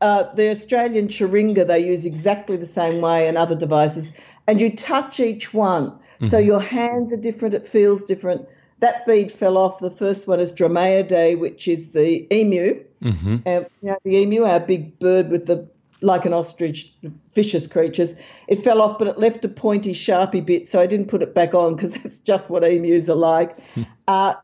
uh, 0.00 0.32
the 0.34 0.50
Australian 0.50 1.08
tjuringa 1.08 1.66
they 1.66 1.80
use 1.80 2.04
exactly 2.06 2.56
the 2.56 2.66
same 2.66 3.00
way 3.00 3.28
and 3.28 3.36
other 3.36 3.54
devices, 3.54 4.12
and 4.46 4.60
you 4.60 4.74
touch 4.74 5.20
each 5.20 5.52
one. 5.54 5.92
So 6.26 6.38
your 6.38 6.60
hands 6.60 7.14
are 7.14 7.16
different. 7.16 7.54
It 7.54 7.66
feels 7.66 8.04
different. 8.04 8.46
That 8.80 9.06
bead 9.06 9.32
fell 9.32 9.56
off. 9.56 9.78
The 9.78 9.90
first 9.90 10.28
one 10.28 10.38
is 10.38 10.52
Dromaiidae, 10.52 11.38
which 11.38 11.66
is 11.66 11.92
the 11.92 12.26
emu. 12.34 12.84
mm-hmm. 13.02 13.36
Uh, 13.46 13.50
you 13.50 13.66
know, 13.82 13.96
the 14.04 14.16
emu, 14.16 14.44
our 14.44 14.60
big 14.60 14.98
bird 14.98 15.30
with 15.30 15.46
the 15.46 15.66
like 16.02 16.24
an 16.24 16.32
ostrich, 16.32 16.92
vicious 17.34 17.66
creatures. 17.66 18.16
It 18.48 18.64
fell 18.64 18.80
off, 18.80 18.98
but 18.98 19.08
it 19.08 19.18
left 19.18 19.44
a 19.44 19.48
pointy, 19.48 19.92
sharpy 19.92 20.44
bit, 20.44 20.66
so 20.66 20.80
I 20.80 20.86
didn't 20.86 21.08
put 21.08 21.22
it 21.22 21.34
back 21.34 21.54
on 21.54 21.76
because 21.76 21.94
that's 22.02 22.18
just 22.18 22.50
what 22.50 22.64
emus 22.64 23.08
are 23.08 23.14
like. 23.14 23.58
uh, 24.08 24.34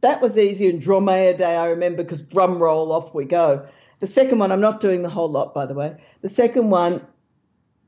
that 0.00 0.20
was 0.20 0.38
easy. 0.38 0.68
And 0.68 0.80
Dromaiidae, 0.80 1.42
I 1.42 1.66
remember, 1.66 2.02
because 2.02 2.20
drum 2.20 2.62
roll, 2.62 2.92
off 2.92 3.14
we 3.14 3.24
go. 3.24 3.66
The 4.04 4.10
second 4.10 4.38
one, 4.38 4.52
I'm 4.52 4.60
not 4.60 4.80
doing 4.80 5.00
the 5.00 5.08
whole 5.08 5.30
lot, 5.30 5.54
by 5.54 5.64
the 5.64 5.72
way. 5.72 5.96
The 6.20 6.28
second 6.28 6.68
one 6.68 7.00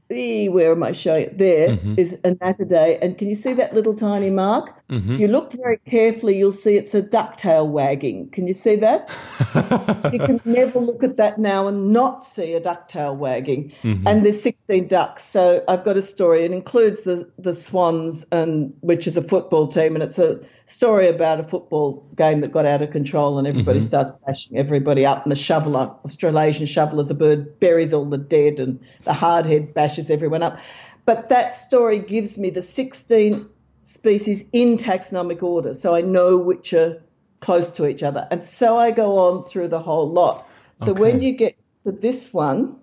where 0.08 0.72
am 0.72 0.82
I 0.82 0.92
showing 0.92 1.24
it? 1.24 1.36
There 1.36 1.68
mm-hmm. 1.68 1.94
is 1.98 2.14
Anatidae. 2.24 2.98
And 3.02 3.18
can 3.18 3.28
you 3.28 3.34
see 3.34 3.52
that 3.52 3.74
little 3.74 3.92
tiny 3.92 4.30
mark? 4.30 4.72
Mm-hmm. 4.88 5.12
If 5.12 5.20
you 5.20 5.28
look 5.28 5.52
very 5.52 5.78
carefully, 5.78 6.38
you'll 6.38 6.52
see 6.52 6.76
it's 6.76 6.94
a 6.94 7.02
ducktail 7.02 7.68
wagging. 7.68 8.30
Can 8.30 8.46
you 8.46 8.54
see 8.54 8.76
that? 8.76 9.10
you 10.14 10.18
can 10.20 10.40
never 10.46 10.78
look 10.78 11.02
at 11.02 11.18
that 11.18 11.38
now 11.38 11.66
and 11.66 11.92
not 11.92 12.24
see 12.24 12.54
a 12.54 12.62
ducktail 12.62 13.14
wagging. 13.14 13.74
Mm-hmm. 13.82 14.08
And 14.08 14.24
there's 14.24 14.40
16 14.40 14.88
ducks. 14.88 15.22
So 15.22 15.62
I've 15.68 15.84
got 15.84 15.98
a 15.98 16.02
story. 16.02 16.46
It 16.46 16.52
includes 16.52 17.02
the, 17.02 17.30
the 17.38 17.52
Swans, 17.52 18.24
and 18.32 18.72
which 18.80 19.06
is 19.06 19.18
a 19.18 19.22
football 19.22 19.66
team, 19.66 19.96
and 19.96 20.02
it's 20.02 20.18
a 20.18 20.40
story 20.66 21.08
about 21.08 21.38
a 21.38 21.44
football 21.44 22.04
game 22.16 22.40
that 22.40 22.52
got 22.52 22.66
out 22.66 22.82
of 22.82 22.90
control 22.90 23.38
and 23.38 23.46
everybody 23.46 23.78
mm-hmm. 23.78 23.86
starts 23.86 24.12
bashing 24.26 24.56
everybody 24.58 25.06
up 25.06 25.22
and 25.22 25.30
the 25.30 25.36
shoveler, 25.36 25.94
Australasian 26.04 26.66
shoveler's 26.66 27.10
a 27.10 27.14
bird, 27.14 27.58
buries 27.60 27.94
all 27.94 28.04
the 28.04 28.18
dead 28.18 28.58
and 28.58 28.80
the 29.04 29.12
hardhead 29.12 29.72
bashes 29.72 30.10
everyone 30.10 30.42
up. 30.42 30.58
But 31.04 31.28
that 31.28 31.52
story 31.52 32.00
gives 32.00 32.36
me 32.36 32.50
the 32.50 32.62
16 32.62 33.48
species 33.82 34.44
in 34.52 34.76
taxonomic 34.76 35.40
order, 35.42 35.72
so 35.72 35.94
I 35.94 36.00
know 36.00 36.36
which 36.36 36.72
are 36.74 37.00
close 37.40 37.70
to 37.70 37.86
each 37.86 38.02
other. 38.02 38.26
And 38.32 38.42
so 38.42 38.76
I 38.76 38.90
go 38.90 39.18
on 39.18 39.44
through 39.44 39.68
the 39.68 39.78
whole 39.78 40.10
lot. 40.10 40.48
So 40.80 40.90
okay. 40.90 41.00
when 41.00 41.22
you 41.22 41.32
get 41.32 41.56
to 41.84 41.92
this 41.92 42.34
one, 42.34 42.76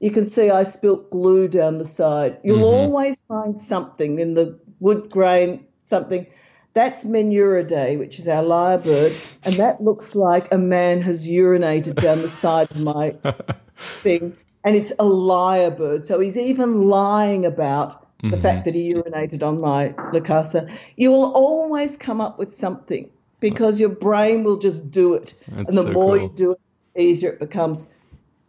you 0.00 0.10
can 0.10 0.26
see 0.26 0.50
I 0.50 0.64
spilt 0.64 1.10
glue 1.10 1.48
down 1.48 1.78
the 1.78 1.86
side. 1.86 2.40
You'll 2.44 2.58
mm-hmm. 2.58 2.92
always 2.92 3.22
find 3.22 3.58
something 3.58 4.18
in 4.18 4.34
the 4.34 4.58
wood 4.80 5.08
grain, 5.08 5.64
something– 5.86 6.26
that's 6.72 7.04
Menuridae, 7.04 7.98
which 7.98 8.18
is 8.18 8.28
our 8.28 8.42
lyrebird, 8.42 9.16
and 9.42 9.56
that 9.56 9.82
looks 9.82 10.14
like 10.14 10.52
a 10.52 10.58
man 10.58 11.02
has 11.02 11.26
urinated 11.26 12.00
down 12.00 12.22
the 12.22 12.30
side 12.30 12.70
of 12.70 12.78
my 12.78 13.16
thing. 13.76 14.36
And 14.62 14.76
it's 14.76 14.90
a 14.92 15.04
lyrebird. 15.04 16.04
So 16.04 16.20
he's 16.20 16.36
even 16.36 16.82
lying 16.88 17.44
about 17.44 18.06
the 18.22 18.28
mm-hmm. 18.28 18.40
fact 18.40 18.66
that 18.66 18.74
he 18.74 18.92
urinated 18.92 19.42
on 19.42 19.60
my 19.60 19.88
Lukasa. 20.12 20.70
You 20.96 21.10
will 21.10 21.32
always 21.32 21.96
come 21.96 22.20
up 22.20 22.38
with 22.38 22.54
something 22.54 23.10
because 23.40 23.80
your 23.80 23.88
brain 23.88 24.44
will 24.44 24.58
just 24.58 24.90
do 24.90 25.14
it. 25.14 25.34
That's 25.48 25.70
and 25.70 25.78
the 25.78 25.82
so 25.84 25.92
more 25.92 26.18
cool. 26.18 26.22
you 26.22 26.32
do 26.36 26.52
it, 26.52 26.60
the 26.94 27.02
easier 27.02 27.30
it 27.30 27.40
becomes. 27.40 27.86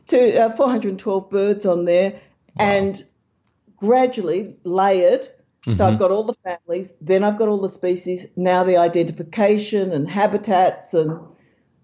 Two, 0.08 0.34
uh, 0.38 0.50
412 0.50 1.30
birds 1.30 1.66
on 1.66 1.86
there, 1.86 2.12
wow. 2.12 2.66
and 2.66 3.06
gradually 3.78 4.56
layered 4.64 5.28
Mm-hmm. 5.66 5.76
So 5.76 5.86
I've 5.86 5.92
mm-hmm. 5.92 6.00
got 6.00 6.12
all 6.12 6.24
the 6.24 6.36
families, 6.44 6.94
then 7.02 7.24
I've 7.24 7.38
got 7.38 7.48
all 7.48 7.62
the 7.62 7.70
species, 7.70 8.26
now 8.36 8.64
the 8.64 8.78
identification 8.78 9.92
and 9.92 10.10
habitats 10.10 10.94
and 10.94 11.20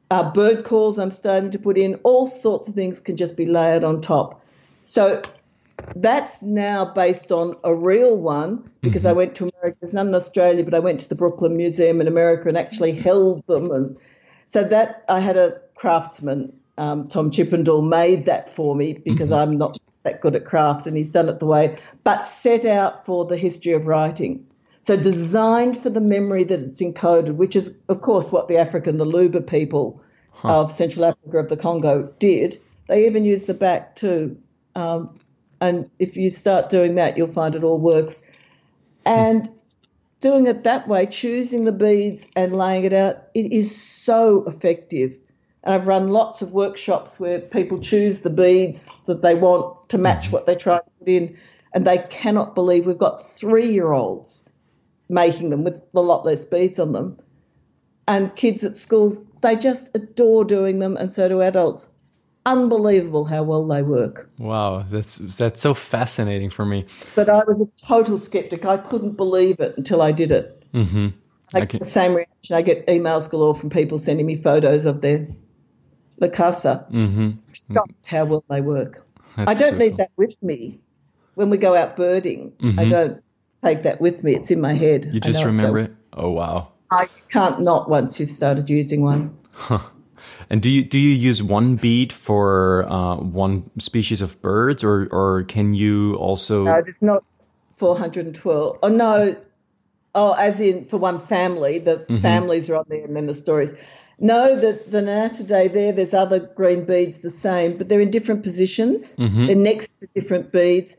uh, 0.10 0.32
bird 0.32 0.64
calls 0.64 0.98
I'm 0.98 1.12
starting 1.12 1.52
to 1.52 1.60
put 1.60 1.78
in. 1.78 1.96
All 2.04 2.26
sorts 2.26 2.68
of 2.68 2.76
things 2.76 3.00
can 3.00 3.18
just 3.18 3.36
be 3.36 3.46
layered 3.46 3.84
on 3.84 4.02
top. 4.02 4.44
So 4.84 5.22
that's 5.96 6.42
now 6.42 6.86
based 6.86 7.32
on 7.32 7.56
a 7.64 7.74
real 7.74 8.18
one 8.18 8.70
because 8.82 9.04
mm-hmm. 9.04 9.10
I 9.10 9.14
went 9.14 9.36
to 9.36 9.52
America. 9.60 9.78
There's 9.82 9.94
none 9.94 10.08
in 10.08 10.16
Australia, 10.16 10.64
but 10.64 10.74
I 10.74 10.80
went 10.80 11.02
to 11.02 11.10
the 11.10 11.16
Brooklyn 11.16 11.56
Museum 11.56 12.02
in 12.02 12.08
America 12.08 12.48
and 12.48 12.58
actually 12.58 12.94
held 12.94 13.46
them. 13.48 13.70
And 13.72 13.98
so 14.48 14.64
that 14.64 15.04
I 15.08 15.20
had 15.20 15.38
a 15.38 15.60
craftsman, 15.76 16.54
um, 16.78 17.08
Tom 17.10 17.30
Chippendall, 17.30 17.88
made 17.88 18.26
that 18.26 18.50
for 18.50 18.76
me 18.76 18.94
because 18.94 19.30
mm-hmm. 19.30 19.52
I'm 19.52 19.58
not 19.58 19.80
that 20.08 20.22
good 20.22 20.36
at 20.36 20.46
craft 20.46 20.88
and 20.88 20.96
he's 20.96 21.12
done 21.12 21.30
it 21.30 21.40
the 21.40 21.46
way, 21.46 21.78
but 22.04 22.26
set 22.26 22.66
out 22.66 23.06
for 23.06 23.26
the 23.26 23.38
history 23.38 23.74
of 23.74 23.88
writing. 23.88 24.46
So 24.82 24.96
designed 24.96 25.78
for 25.78 25.90
the 25.90 26.02
memory 26.02 26.44
that 26.46 26.62
it's 26.62 26.82
encoded, 26.82 27.36
which 27.36 27.56
is, 27.56 27.74
of 27.90 28.02
course, 28.02 28.32
what 28.32 28.48
the 28.48 28.58
African, 28.58 28.98
the 28.98 29.06
Luba 29.06 29.42
people 29.42 30.02
huh. 30.32 30.62
of 30.62 30.72
Central 30.72 31.06
Africa 31.06 31.40
of 31.40 31.50
the 31.50 31.58
Congo 31.58 32.14
did. 32.20 32.62
They 32.88 33.06
even 33.06 33.26
use 33.26 33.44
the 33.44 33.54
back 33.54 33.96
too. 33.96 34.38
Um, 34.76 35.20
and 35.60 35.90
if 36.00 36.16
you 36.16 36.30
start 36.30 36.70
doing 36.70 36.96
that, 36.96 37.18
you'll 37.18 37.34
find 37.34 37.56
it 37.56 37.64
all 37.64 37.80
works. 37.80 38.24
And 39.06 39.50
doing 40.22 40.48
it 40.48 40.64
that 40.64 40.88
way, 40.88 41.06
choosing 41.06 41.66
the 41.66 41.72
beads 41.72 42.26
and 42.36 42.56
laying 42.56 42.84
it 42.86 42.94
out, 42.94 43.24
it 43.34 43.52
is 43.52 43.76
so 43.76 44.46
effective. 44.46 45.18
And 45.68 45.76
I've 45.76 45.86
run 45.86 46.08
lots 46.08 46.42
of 46.42 46.54
workshops 46.54 47.20
where 47.20 47.42
people 47.42 47.78
choose 47.82 48.22
the 48.22 48.30
beads 48.30 48.96
that 49.06 49.22
they 49.22 49.36
want 49.36 49.90
to 49.90 49.98
match 49.98 50.24
mm-hmm. 50.24 50.32
what 50.32 50.46
they 50.46 50.56
try 50.56 50.78
to 50.78 50.84
put 50.98 51.10
in, 51.10 51.38
and 51.74 51.86
they 51.86 51.98
cannot 52.10 52.56
believe 52.56 52.86
we've 52.86 52.98
got 52.98 53.36
three 53.36 53.74
year 53.74 53.92
olds 53.92 54.46
making 55.10 55.50
them 55.50 55.66
with 55.66 55.76
a 55.94 56.00
lot 56.00 56.26
less 56.26 56.46
beads 56.46 56.80
on 56.80 56.94
them. 56.94 57.20
And 58.08 58.34
kids 58.38 58.64
at 58.64 58.78
schools, 58.78 59.20
they 59.42 59.58
just 59.58 59.90
adore 59.94 60.46
doing 60.46 60.80
them, 60.80 60.96
and 60.96 61.12
so 61.12 61.28
do 61.28 61.42
adults. 61.42 61.90
Unbelievable 62.46 63.26
how 63.26 63.44
well 63.44 63.68
they 63.68 63.82
work. 63.82 64.30
Wow, 64.40 64.86
that's 64.90 65.18
that's 65.18 65.60
so 65.60 65.74
fascinating 65.74 66.50
for 66.50 66.66
me. 66.66 66.86
But 67.14 67.28
I 67.28 67.44
was 67.44 67.60
a 67.60 67.86
total 67.86 68.18
skeptic. 68.18 68.64
I 68.64 68.78
couldn't 68.78 69.18
believe 69.18 69.60
it 69.60 69.74
until 69.76 70.02
I 70.02 70.14
did 70.14 70.32
it. 70.32 70.64
Mm-hmm. 70.74 71.08
I 71.54 71.66
get 71.66 71.80
the 71.80 71.86
same 71.86 72.14
reaction. 72.14 72.56
I 72.56 72.62
get 72.62 72.88
emails 72.88 73.30
galore 73.30 73.54
from 73.54 73.70
people 73.70 73.98
sending 73.98 74.26
me 74.26 74.36
photos 74.36 74.86
of 74.86 75.02
their 75.02 75.28
Lukasa. 76.22 76.90
Mm-hmm. 76.92 77.74
Shocked 77.74 78.08
how 78.08 78.26
well 78.26 78.44
they 78.50 78.62
work. 78.62 79.06
That's 79.36 79.50
I 79.50 79.64
don't 79.64 79.74
so 79.74 79.78
need 79.78 79.90
cool. 79.90 79.98
that 79.98 80.12
with 80.18 80.42
me 80.42 80.80
when 81.36 81.50
we 81.50 81.58
go 81.58 81.76
out 81.76 81.96
birding. 81.96 82.52
Mm-hmm. 82.60 82.80
I 82.80 82.90
don't 82.90 83.24
take 83.64 83.84
that 83.84 84.02
with 84.02 84.24
me. 84.24 84.36
It's 84.36 84.52
in 84.52 84.62
my 84.62 84.74
head. 84.74 85.10
You 85.12 85.20
just 85.20 85.46
remember 85.46 85.80
it, 85.80 85.88
so, 85.88 85.92
it? 85.92 86.26
Oh 86.26 86.32
wow! 86.32 86.72
I 86.90 87.08
can't 87.30 87.62
not 87.62 87.90
once 87.90 88.20
you've 88.20 88.32
started 88.32 88.70
using 88.70 89.02
one. 89.02 89.38
Huh. 89.52 89.80
And 90.50 90.62
do 90.62 90.70
you 90.70 90.84
do 90.84 90.98
you 90.98 91.10
use 91.10 91.44
one 91.44 91.76
bead 91.76 92.14
for 92.14 92.86
uh, 92.90 93.18
one 93.18 93.70
species 93.80 94.22
of 94.22 94.42
birds, 94.42 94.84
or 94.84 95.08
or 95.12 95.44
can 95.44 95.74
you 95.74 96.16
also? 96.16 96.64
No, 96.64 96.82
there's 96.82 97.02
not 97.02 97.24
412. 97.78 98.80
Oh 98.82 98.88
no, 98.88 99.36
oh 100.16 100.32
as 100.34 100.62
in 100.62 100.86
for 100.86 100.98
one 100.98 101.20
family. 101.20 101.80
The 101.80 101.98
mm-hmm. 101.98 102.20
families 102.20 102.70
are 102.70 102.76
on 102.76 102.86
there, 102.88 103.04
and 103.04 103.16
then 103.16 103.28
the 103.28 103.34
stories. 103.34 103.74
No, 104.20 104.56
the, 104.56 104.82
the 104.88 105.02
Natidae 105.02 105.72
there, 105.72 105.92
there's 105.92 106.14
other 106.14 106.40
green 106.40 106.86
beads 106.86 107.20
the 107.20 107.30
same, 107.30 107.78
but 107.78 107.88
they're 107.88 108.02
in 108.02 108.10
different 108.10 108.42
positions. 108.42 109.16
Mm-hmm. 109.18 109.46
They're 109.46 109.56
next 109.56 110.00
to 110.00 110.08
different 110.16 110.52
beads. 110.52 110.98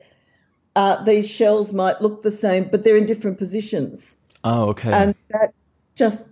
Uh, 0.77 1.03
these 1.03 1.29
shells 1.29 1.73
might 1.73 2.01
look 2.01 2.23
the 2.23 2.31
same, 2.31 2.69
but 2.71 2.85
they're 2.85 2.97
in 2.97 3.07
different 3.07 3.39
positions. 3.39 4.17
Oh, 4.45 4.69
okay. 4.69 4.93
And 4.93 5.15
that 5.31 5.53
just 5.97 6.23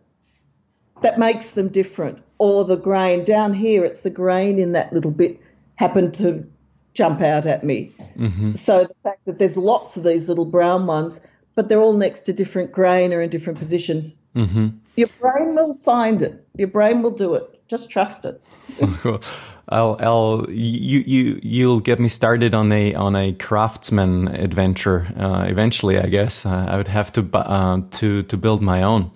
that 1.02 1.18
makes 1.18 1.50
them 1.52 1.68
different. 1.68 2.22
Or 2.38 2.64
the 2.64 2.76
grain 2.76 3.24
down 3.24 3.52
here, 3.52 3.84
it's 3.84 4.00
the 4.00 4.10
grain 4.10 4.58
in 4.58 4.72
that 4.72 4.92
little 4.92 5.10
bit 5.10 5.40
happened 5.74 6.14
to 6.14 6.46
jump 6.94 7.20
out 7.20 7.46
at 7.46 7.64
me. 7.64 7.92
Mm-hmm. 8.16 8.54
So 8.54 8.84
the 8.84 8.94
fact 9.02 9.24
that 9.26 9.38
there's 9.38 9.56
lots 9.56 9.96
of 9.96 10.04
these 10.04 10.28
little 10.28 10.44
brown 10.44 10.86
ones, 10.86 11.20
but 11.54 11.68
they're 11.68 11.80
all 11.80 11.94
next 11.94 12.20
to 12.22 12.32
different 12.32 12.70
grain 12.72 13.12
or 13.12 13.20
in 13.20 13.30
different 13.30 13.58
positions. 13.58 14.20
Mm-hmm. 14.34 14.68
Your 14.96 15.08
brain 15.20 15.54
will 15.54 15.74
find 15.82 16.22
it. 16.22 16.45
Your 16.56 16.68
brain 16.68 17.02
will 17.02 17.10
do 17.10 17.34
it. 17.34 17.60
Just 17.68 17.90
trust 17.90 18.24
it. 18.24 18.40
I'll, 19.68 19.96
I'll, 20.00 20.46
you, 20.48 21.02
you, 21.04 21.40
you'll 21.42 21.80
get 21.80 21.98
me 21.98 22.08
started 22.08 22.54
on 22.54 22.70
a 22.70 22.94
on 22.94 23.16
a 23.16 23.32
craftsman 23.32 24.28
adventure. 24.28 25.08
Uh, 25.18 25.44
eventually, 25.48 25.98
I 25.98 26.06
guess 26.06 26.46
uh, 26.46 26.66
I 26.68 26.76
would 26.76 26.88
have 26.88 27.12
to 27.14 27.28
uh, 27.36 27.80
to 27.92 28.22
to 28.22 28.36
build 28.36 28.62
my 28.62 28.82
own. 28.82 29.10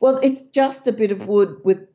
Well, 0.00 0.18
it's 0.22 0.44
just 0.44 0.86
a 0.86 0.92
bit 0.92 1.10
of 1.10 1.26
wood 1.26 1.60
with 1.64 1.88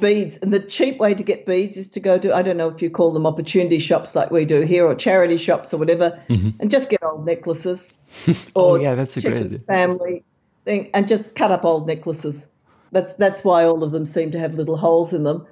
beads, 0.00 0.38
and 0.38 0.50
the 0.50 0.60
cheap 0.60 0.98
way 0.98 1.14
to 1.14 1.22
get 1.22 1.44
beads 1.44 1.76
is 1.76 1.88
to 1.90 2.00
go 2.00 2.16
to 2.16 2.34
I 2.34 2.40
don't 2.40 2.56
know 2.56 2.68
if 2.68 2.80
you 2.80 2.88
call 2.88 3.12
them 3.12 3.26
opportunity 3.26 3.78
shops 3.78 4.14
like 4.14 4.30
we 4.30 4.46
do 4.46 4.62
here, 4.62 4.86
or 4.86 4.94
charity 4.94 5.36
shops 5.36 5.74
or 5.74 5.76
whatever, 5.76 6.18
mm-hmm. 6.30 6.50
and 6.60 6.70
just 6.70 6.88
get 6.88 7.02
old 7.02 7.26
necklaces. 7.26 7.94
oh 8.56 8.76
yeah, 8.76 8.94
that's 8.94 9.18
a 9.18 9.20
great. 9.20 9.66
Family 9.66 10.24
thing, 10.64 10.88
and 10.94 11.06
just 11.06 11.34
cut 11.34 11.52
up 11.52 11.66
old 11.66 11.86
necklaces. 11.86 12.46
That's 12.92 13.14
that's 13.14 13.44
why 13.44 13.64
all 13.64 13.82
of 13.82 13.92
them 13.92 14.06
seem 14.06 14.30
to 14.32 14.38
have 14.38 14.54
little 14.54 14.76
holes 14.76 15.12
in 15.12 15.24
them. 15.24 15.46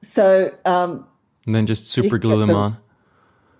So 0.00 0.54
um, 0.64 1.06
and 1.46 1.54
then 1.54 1.66
just 1.66 1.88
super 1.88 2.18
glue 2.18 2.38
them, 2.38 2.48
them 2.48 2.56
on. 2.56 2.76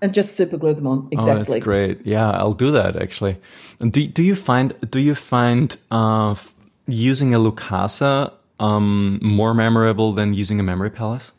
And 0.01 0.15
just 0.15 0.37
super 0.37 0.57
glue 0.57 0.75
them 0.75 0.87
on. 0.87 1.09
Exactly. 1.11 1.33
Oh, 1.33 1.37
that's 1.37 1.65
great. 1.65 2.07
Yeah, 2.07 2.31
I'll 2.31 2.53
do 2.53 2.71
that 2.73 2.97
actually. 2.97 3.39
And 3.81 3.93
do 3.93 4.07
do 4.07 4.23
you 4.23 4.35
find 4.35 4.75
do 4.91 5.01
you 5.01 5.15
find 5.15 5.77
uh, 5.91 6.35
using 6.87 7.35
a 7.35 7.39
Lukasa 7.39 8.33
um, 8.61 9.19
more 9.23 9.55
memorable 9.55 10.13
than 10.13 10.35
using 10.35 10.61
a 10.61 10.63
memory 10.63 10.91
palace? 10.91 11.33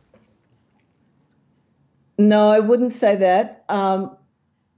No, 2.18 2.50
I 2.50 2.60
wouldn't 2.60 2.92
say 2.92 3.16
that. 3.16 3.64
Um, 3.70 4.18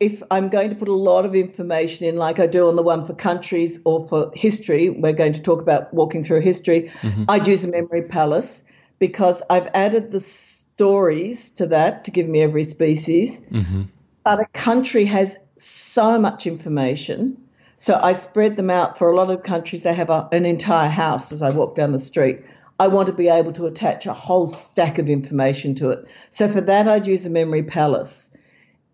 if 0.02 0.24
I'm 0.32 0.50
going 0.50 0.72
to 0.72 0.76
put 0.76 0.88
a 0.88 0.96
lot 0.96 1.26
of 1.26 1.36
information 1.36 2.08
in, 2.08 2.18
like 2.18 2.40
I 2.40 2.48
do 2.48 2.68
on 2.68 2.76
the 2.76 2.82
one 2.82 3.06
for 3.06 3.14
countries 3.14 3.80
or 3.86 4.08
for 4.08 4.32
history, 4.34 4.90
we're 4.90 5.14
going 5.14 5.34
to 5.34 5.42
talk 5.42 5.62
about 5.62 5.94
walking 5.94 6.24
through 6.24 6.42
history, 6.42 6.92
mm-hmm. 7.02 7.26
I'd 7.30 7.46
use 7.46 7.64
a 7.64 7.68
memory 7.68 8.02
palace 8.02 8.64
because 8.98 9.44
I've 9.48 9.70
added 9.76 10.10
the 10.10 10.20
stories 10.20 11.52
to 11.52 11.68
that 11.68 12.06
to 12.06 12.12
give 12.12 12.28
me 12.28 12.42
every 12.42 12.64
species. 12.64 13.42
Mm-hmm. 13.42 13.84
But 14.24 14.40
a 14.40 14.46
country 14.54 15.06
has 15.06 15.38
so 15.56 16.18
much 16.18 16.48
information. 16.48 17.38
So 17.78 18.00
I 18.02 18.14
spread 18.14 18.56
them 18.56 18.72
out 18.72 18.98
for 18.98 19.12
a 19.12 19.16
lot 19.16 19.30
of 19.30 19.44
countries. 19.44 19.84
They 19.84 19.94
have 19.94 20.10
a, 20.10 20.28
an 20.32 20.48
entire 20.48 20.90
house 20.90 21.32
as 21.32 21.44
I 21.44 21.52
walk 21.52 21.76
down 21.76 21.92
the 21.92 22.00
street. 22.00 22.40
I 22.80 22.88
want 22.88 23.06
to 23.06 23.14
be 23.14 23.28
able 23.28 23.54
to 23.54 23.68
attach 23.68 24.08
a 24.08 24.14
whole 24.14 24.50
stack 24.52 24.98
of 24.98 25.10
information 25.10 25.76
to 25.76 25.92
it. 25.92 26.08
So 26.32 26.50
for 26.50 26.62
that, 26.62 26.88
I'd 26.88 27.06
use 27.06 27.28
a 27.28 27.30
memory 27.30 27.62
palace 27.62 28.32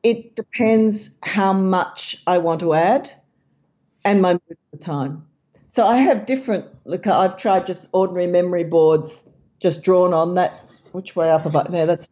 it 0.04 0.36
depends 0.36 1.12
how 1.24 1.54
much 1.54 2.22
I 2.28 2.38
want 2.38 2.60
to 2.62 2.74
add 2.74 3.12
and 4.06 4.22
my 4.22 4.34
mood 4.34 4.42
at 4.52 4.58
the 4.72 4.78
time. 4.78 5.26
So 5.70 5.86
I 5.86 5.98
have 5.98 6.26
different. 6.26 6.66
Look, 6.86 7.08
I've 7.08 7.38
tried 7.38 7.68
just 7.68 7.88
ordinary 7.92 8.28
memory 8.28 8.64
boards, 8.64 9.28
just 9.60 9.84
drawn 9.84 10.14
on 10.14 10.36
that. 10.36 10.54
Which 10.92 11.16
way 11.16 11.30
up? 11.30 11.46
About 11.46 11.72
there. 11.72 11.86
That's 11.86 12.10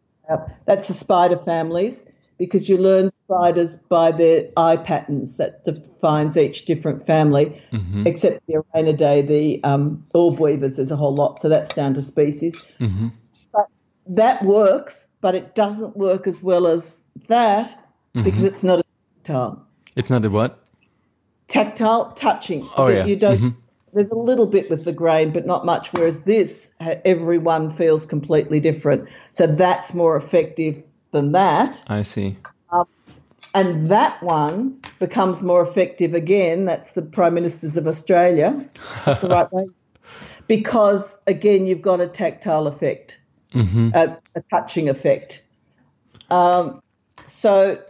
that's 0.66 0.88
the 0.88 0.94
spider 0.94 1.38
families 1.38 2.06
because 2.38 2.68
you 2.68 2.76
learn 2.76 3.08
spiders 3.08 3.76
by 3.76 4.12
their 4.12 4.48
eye 4.56 4.76
patterns 4.76 5.38
that 5.38 5.64
defines 5.64 6.36
each 6.36 6.66
different 6.66 7.04
family. 7.04 7.62
Mm-hmm. 7.72 8.06
Except 8.06 8.46
the 8.46 8.62
Araneidae, 8.74 9.26
the 9.26 9.64
um, 9.64 10.04
orb 10.14 10.38
weavers, 10.38 10.76
there's 10.76 10.90
a 10.90 10.96
whole 10.96 11.14
lot. 11.14 11.38
So 11.38 11.48
that's 11.48 11.72
down 11.72 11.94
to 11.94 12.02
species. 12.02 12.60
Mm-hmm. 12.78 13.08
But 13.52 13.68
that 14.06 14.44
works, 14.44 15.08
but 15.20 15.34
it 15.34 15.54
doesn't 15.54 15.96
work 15.96 16.26
as 16.26 16.42
well 16.42 16.66
as 16.66 16.96
that 17.28 17.68
mm-hmm. 17.68 18.22
because 18.22 18.44
it's 18.44 18.64
not 18.64 18.80
a 18.80 18.84
tactile. 19.22 19.66
It's 19.94 20.10
not 20.10 20.24
a 20.24 20.30
what? 20.30 20.62
Tactile 21.48 22.12
touching. 22.12 22.68
Oh 22.76 22.88
yeah. 22.88 23.04
You 23.04 23.16
don't. 23.16 23.38
Mm-hmm. 23.38 23.60
There's 23.92 24.10
a 24.10 24.16
little 24.16 24.46
bit 24.46 24.68
with 24.68 24.84
the 24.84 24.92
grain, 24.92 25.30
but 25.30 25.46
not 25.46 25.64
much. 25.64 25.90
Whereas 25.92 26.20
this, 26.20 26.74
everyone 26.80 27.70
feels 27.70 28.04
completely 28.04 28.60
different. 28.60 29.08
So 29.32 29.46
that's 29.46 29.94
more 29.94 30.16
effective 30.16 30.82
than 31.12 31.32
that. 31.32 31.82
I 31.86 32.02
see. 32.02 32.36
Um, 32.70 32.86
and 33.54 33.88
that 33.88 34.22
one 34.22 34.82
becomes 34.98 35.42
more 35.42 35.62
effective 35.62 36.12
again. 36.12 36.66
That's 36.66 36.92
the 36.92 37.00
Prime 37.00 37.32
Ministers 37.32 37.78
of 37.78 37.86
Australia, 37.86 38.68
the 39.06 39.28
right 39.30 39.50
way. 39.50 39.66
Because 40.46 41.16
again, 41.26 41.66
you've 41.66 41.82
got 41.82 42.00
a 42.00 42.06
tactile 42.06 42.66
effect, 42.66 43.18
mm-hmm. 43.54 43.90
a, 43.94 44.18
a, 44.34 44.42
touching 44.50 44.90
effect. 44.90 45.42
Um, 46.30 46.82
so 47.26 47.82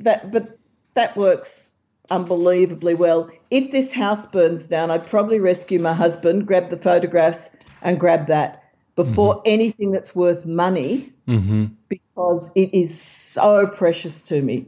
that, 0.00 0.30
but 0.32 0.58
that 0.94 1.16
works 1.16 1.68
unbelievably 2.10 2.94
well. 2.94 3.30
If 3.50 3.70
this 3.70 3.92
house 3.92 4.26
burns 4.26 4.68
down, 4.68 4.90
I'd 4.90 5.06
probably 5.06 5.40
rescue 5.40 5.78
my 5.78 5.92
husband, 5.92 6.46
grab 6.46 6.70
the 6.70 6.76
photographs, 6.76 7.50
and 7.82 7.98
grab 8.00 8.26
that 8.28 8.62
before 8.94 9.36
mm-hmm. 9.36 9.42
anything 9.46 9.90
that's 9.90 10.14
worth 10.14 10.46
money 10.46 11.12
mm-hmm. 11.28 11.66
because 11.88 12.50
it 12.54 12.72
is 12.74 12.98
so 12.98 13.66
precious 13.66 14.22
to 14.22 14.40
me. 14.42 14.66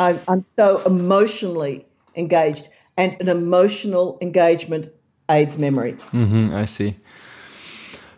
I'm, 0.00 0.20
I'm 0.28 0.42
so 0.42 0.78
emotionally 0.84 1.86
engaged, 2.16 2.68
and 2.96 3.16
an 3.20 3.28
emotional 3.28 4.18
engagement 4.20 4.90
aids 5.30 5.56
memory. 5.58 5.94
Mm-hmm, 6.12 6.54
I 6.54 6.64
see 6.64 6.96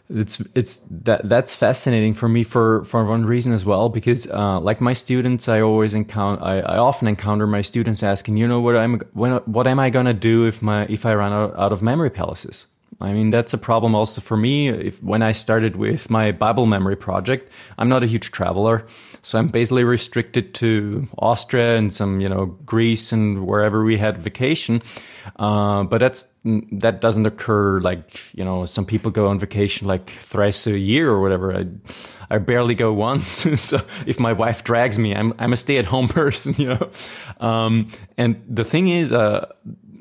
it's 0.09 0.41
it's 0.55 0.79
that 0.91 1.29
that's 1.29 1.53
fascinating 1.55 2.15
for 2.15 2.29
me 2.29 2.45
for 2.45 2.85
for 2.85 3.05
one 3.05 3.25
reason 3.25 3.53
as 3.53 3.65
well 3.65 3.89
because 3.89 4.31
uh, 4.31 4.61
like 4.61 4.81
my 4.81 4.93
students 4.93 5.49
I 5.49 5.61
always 5.61 5.95
encounter 5.95 6.43
I, 6.43 6.61
I 6.61 6.79
often 6.79 7.09
encounter 7.09 7.47
my 7.47 7.61
students 7.61 8.03
asking 8.03 8.37
you 8.37 8.47
know 8.47 8.61
what 8.61 8.77
I'm 8.77 9.01
when 9.15 9.33
what 9.47 9.67
am 9.67 9.81
I 9.81 9.91
gonna 9.91 10.15
do 10.15 10.47
if 10.47 10.63
my 10.63 10.87
if 10.87 11.05
I 11.05 11.15
run 11.15 11.33
out, 11.33 11.55
out 11.57 11.73
of 11.73 11.83
memory 11.83 12.11
palaces 12.11 12.67
I 13.01 13.13
mean 13.13 13.31
that's 13.31 13.53
a 13.53 13.59
problem 13.59 13.95
also 13.95 14.21
for 14.21 14.37
me 14.37 14.69
if 14.69 15.03
when 15.03 15.23
I 15.23 15.33
started 15.33 15.77
with 15.77 16.09
my 16.09 16.33
Bible 16.33 16.67
memory 16.67 16.97
project 16.97 17.53
I'm 17.79 17.89
not 17.89 18.03
a 18.03 18.07
huge 18.07 18.31
traveler 18.31 18.87
so 19.23 19.39
I'm 19.39 19.49
basically 19.49 19.85
restricted 19.85 20.55
to 20.55 21.09
Austria 21.19 21.77
and 21.77 21.93
some 21.93 22.21
you 22.21 22.29
know 22.29 22.47
Greece 22.65 23.13
and 23.13 23.47
wherever 23.47 23.85
we 23.85 23.99
had 23.99 24.19
vacation 24.19 24.83
uh, 25.37 25.83
but 25.85 25.99
that's 25.99 26.33
that 26.73 27.01
doesn't 27.01 27.27
occur 27.27 27.81
like 27.81 28.21
you 28.35 28.45
know 28.45 28.65
some 28.65 28.85
people 28.85 29.11
go 29.11 29.29
on 29.29 29.39
vacation 29.39 29.87
like 29.87 30.11
thrice 30.11 30.67
a 30.67 30.79
year 30.79 31.11
or 31.11 31.21
whatever. 31.21 31.55
I 31.55 31.67
I 32.31 32.39
barely 32.39 32.75
go 32.75 32.93
once. 33.09 33.31
so 33.61 33.81
if 34.07 34.21
my 34.21 34.33
wife 34.33 34.65
drags 34.65 34.99
me, 34.99 35.15
I'm 35.15 35.35
I'm 35.39 35.53
a 35.53 35.57
stay 35.57 35.79
at 35.79 35.87
home 35.87 36.09
person, 36.23 36.55
you 36.59 36.69
know. 36.69 36.91
Um, 37.41 37.89
and 38.17 38.43
the 38.49 38.65
thing 38.65 38.89
is, 38.89 39.13
uh, 39.13 39.53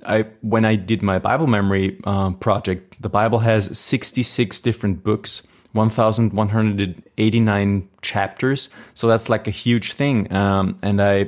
I 0.05 0.25
when 0.41 0.65
I 0.65 0.75
did 0.75 1.01
my 1.01 1.19
Bible 1.19 1.47
memory 1.47 1.97
uh, 2.03 2.31
project, 2.31 3.01
the 3.01 3.07
Bible 3.09 3.39
has 3.39 3.77
66 3.77 4.59
different 4.59 5.03
books. 5.03 5.41
1189 5.73 7.89
chapters 8.01 8.69
so 8.93 9.07
that's 9.09 9.27
like 9.27 9.45
a 9.45 9.51
huge 9.51 9.91
thing 9.91 10.31
um, 10.31 10.77
and 10.81 11.01
i 11.01 11.27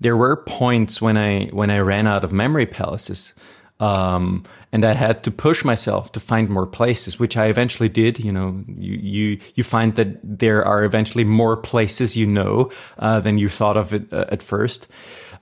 there 0.00 0.16
were 0.16 0.36
points 0.36 1.00
when 1.00 1.16
I 1.16 1.46
when 1.46 1.70
I 1.70 1.78
ran 1.78 2.06
out 2.06 2.24
of 2.24 2.32
memory 2.32 2.66
palaces, 2.66 3.32
um, 3.80 4.44
and 4.72 4.84
I 4.84 4.94
had 4.94 5.24
to 5.24 5.30
push 5.30 5.64
myself 5.64 6.12
to 6.12 6.20
find 6.20 6.48
more 6.48 6.66
places, 6.66 7.18
which 7.18 7.36
I 7.36 7.46
eventually 7.46 7.88
did. 7.88 8.18
You 8.18 8.32
know, 8.32 8.64
you 8.76 8.96
you 8.96 9.38
you 9.54 9.64
find 9.64 9.94
that 9.96 10.18
there 10.22 10.64
are 10.64 10.84
eventually 10.84 11.24
more 11.24 11.56
places 11.56 12.16
you 12.16 12.26
know 12.26 12.70
uh, 12.98 13.20
than 13.20 13.38
you 13.38 13.48
thought 13.48 13.76
of 13.76 13.94
it 13.94 14.12
uh, 14.12 14.26
at 14.28 14.42
first. 14.42 14.86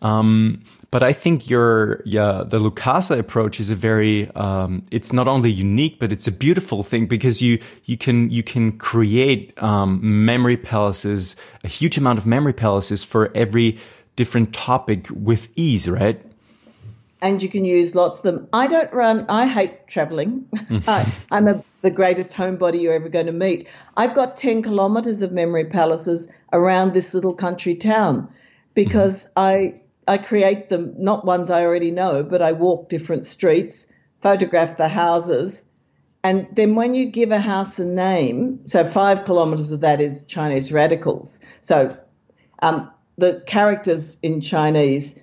Um, 0.03 0.63
but 0.95 1.03
I 1.03 1.13
think 1.13 1.51
your 1.51 2.01
yeah 2.05 2.45
the 2.47 2.61
Lukasa 2.61 3.19
approach 3.19 3.59
is 3.59 3.69
a 3.69 3.75
very 3.75 4.31
um, 4.37 4.85
it's 4.93 5.13
not 5.13 5.27
only 5.27 5.51
unique 5.51 5.99
but 5.99 6.13
it's 6.13 6.29
a 6.29 6.31
beautiful 6.31 6.85
thing 6.85 7.07
because 7.07 7.43
you 7.43 7.59
you 7.85 7.97
can 7.99 8.31
you 8.31 8.45
can 8.45 8.79
create 8.79 9.61
um, 9.61 9.99
memory 10.25 10.57
palaces 10.57 11.35
a 11.65 11.69
huge 11.69 11.99
amount 11.99 12.21
of 12.21 12.27
memory 12.27 12.53
palaces 12.53 13.03
for 13.03 13.33
every 13.35 13.77
different 14.15 14.53
topic 14.55 15.09
with 15.11 15.49
ease, 15.57 15.89
right? 15.89 16.25
And 17.21 17.43
you 17.43 17.49
can 17.49 17.65
use 17.65 17.97
lots 17.97 18.19
of 18.19 18.23
them. 18.23 18.47
I 18.53 18.69
don't 18.69 18.93
run, 18.93 19.27
I 19.29 19.49
hate 19.49 19.89
traveling. 19.89 20.47
I, 20.87 21.13
am 21.33 21.49
a, 21.49 21.65
the 21.83 21.91
greatest 21.91 22.35
homebody 22.35 22.83
you're 22.83 22.95
ever 22.95 23.09
going 23.09 23.27
to 23.27 23.33
meet. 23.33 23.67
I've 23.97 24.15
got 24.15 24.37
10 24.37 24.63
kilometers 24.63 25.23
of 25.23 25.33
memory 25.33 25.65
palaces 25.65 26.29
around 26.53 26.93
this 26.93 27.15
little 27.15 27.35
country 27.35 27.75
town 27.75 28.29
because 28.75 29.27
mm-hmm. 29.27 29.41
I, 29.41 29.81
I 30.07 30.19
create 30.19 30.69
them, 30.69 30.95
not 30.99 31.25
ones 31.25 31.51
I 31.51 31.63
already 31.63 31.91
know, 31.91 32.23
but 32.23 32.43
I 32.43 32.53
walk 32.53 32.89
different 32.89 33.25
streets, 33.25 33.87
photograph 34.21 34.77
the 34.77 34.89
houses. 34.89 35.65
And 36.23 36.47
then 36.53 36.75
when 36.75 36.95
you 36.95 37.07
give 37.07 37.33
a 37.33 37.39
house 37.39 37.79
a 37.79 37.85
name, 37.85 38.67
so 38.67 38.85
five 38.85 39.25
kilometers 39.25 39.73
of 39.73 39.81
that 39.81 40.01
is 40.01 40.25
Chinese 40.25 40.73
radicals. 40.73 41.41
So 41.61 41.97
um, 42.61 42.91
the 43.19 43.43
characters 43.47 44.17
in 44.23 44.41
Chinese 44.41 45.19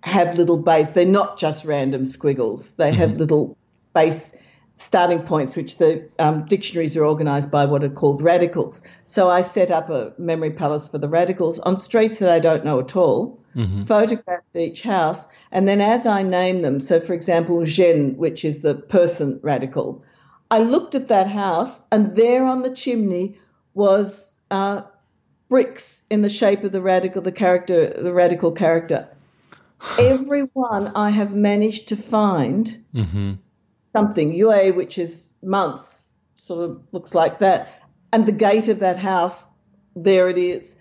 have 0.00 0.38
little 0.38 0.58
base. 0.58 0.90
They're 0.90 1.04
not 1.04 1.38
just 1.38 1.64
random 1.64 2.04
squiggles. 2.04 2.74
They 2.76 2.92
have 2.92 3.10
mm-hmm. 3.10 3.18
little 3.18 3.58
base 3.94 4.34
starting 4.76 5.22
points, 5.22 5.56
which 5.56 5.78
the 5.78 6.06
um, 6.18 6.44
dictionaries 6.44 6.96
are 6.96 7.04
organized 7.04 7.50
by 7.50 7.64
what 7.64 7.82
are 7.82 7.88
called 7.88 8.22
radicals. 8.22 8.82
So 9.04 9.30
I 9.30 9.40
set 9.40 9.70
up 9.70 9.88
a 9.88 10.12
memory 10.18 10.50
palace 10.50 10.86
for 10.86 10.98
the 10.98 11.08
radicals 11.08 11.58
on 11.60 11.78
streets 11.78 12.18
that 12.18 12.30
I 12.30 12.38
don't 12.38 12.64
know 12.64 12.78
at 12.78 12.94
all, 12.94 13.40
mm-hmm. 13.56 13.82
photographed 13.82 14.54
each 14.54 14.82
house, 14.82 15.26
and 15.50 15.66
then 15.66 15.80
as 15.80 16.06
I 16.06 16.22
name 16.22 16.60
them, 16.62 16.80
so 16.80 17.00
for 17.00 17.14
example, 17.14 17.64
Ren, 17.78 18.16
which 18.16 18.44
is 18.44 18.60
the 18.60 18.74
person 18.74 19.40
radical, 19.42 20.04
I 20.50 20.58
looked 20.58 20.94
at 20.94 21.08
that 21.08 21.28
house, 21.28 21.80
and 21.90 22.14
there 22.14 22.44
on 22.44 22.62
the 22.62 22.70
chimney 22.70 23.38
was 23.74 24.36
uh, 24.50 24.82
bricks 25.48 26.02
in 26.10 26.22
the 26.22 26.28
shape 26.28 26.64
of 26.64 26.72
the 26.72 26.82
radical, 26.82 27.22
the 27.22 27.32
character, 27.32 27.90
the 28.00 28.12
radical 28.12 28.52
character. 28.52 29.08
Every 29.98 30.42
one 30.52 30.88
I 30.94 31.10
have 31.10 31.34
managed 31.34 31.88
to 31.88 31.96
find 31.96 32.84
mm-hmm. 32.94 33.32
Something. 33.96 34.32
Yue, 34.32 34.72
which 34.74 34.98
is 34.98 35.30
month, 35.42 35.82
sort 36.36 36.70
of 36.70 36.80
looks 36.92 37.14
like 37.14 37.38
that, 37.38 37.68
and 38.12 38.26
the 38.26 38.32
gate 38.32 38.68
of 38.68 38.80
that 38.80 38.98
house, 38.98 39.46
there 39.94 40.28
it 40.28 40.38
is. 40.38 40.76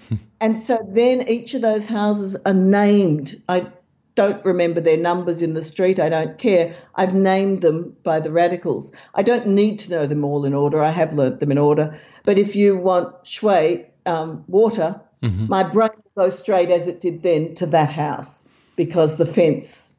and 0.40 0.62
so 0.62 0.78
then 0.88 1.28
each 1.28 1.54
of 1.54 1.62
those 1.62 1.86
houses 1.86 2.36
are 2.46 2.54
named. 2.54 3.40
I 3.48 3.66
don't 4.14 4.44
remember 4.44 4.80
their 4.80 4.96
numbers 4.96 5.42
in 5.42 5.54
the 5.54 5.62
street. 5.62 5.98
I 5.98 6.08
don't 6.08 6.38
care. 6.38 6.76
I've 6.94 7.14
named 7.14 7.62
them 7.62 7.96
by 8.02 8.20
the 8.20 8.30
radicals. 8.30 8.92
I 9.14 9.22
don't 9.22 9.48
need 9.48 9.78
to 9.80 9.90
know 9.90 10.06
them 10.06 10.24
all 10.24 10.44
in 10.44 10.54
order. 10.54 10.82
I 10.82 10.90
have 10.90 11.12
learnt 11.12 11.40
them 11.40 11.52
in 11.52 11.58
order. 11.58 11.98
But 12.24 12.38
if 12.38 12.54
you 12.54 12.76
want 12.76 13.26
shui, 13.26 13.86
um, 14.06 14.44
water, 14.46 15.00
mm-hmm. 15.22 15.46
my 15.48 15.62
brain 15.62 15.90
will 16.14 16.24
go 16.24 16.30
straight 16.30 16.70
as 16.70 16.86
it 16.86 17.00
did 17.00 17.22
then 17.22 17.54
to 17.56 17.66
that 17.66 17.90
house 17.90 18.44
because 18.76 19.16
the 19.16 19.26
fence 19.26 19.92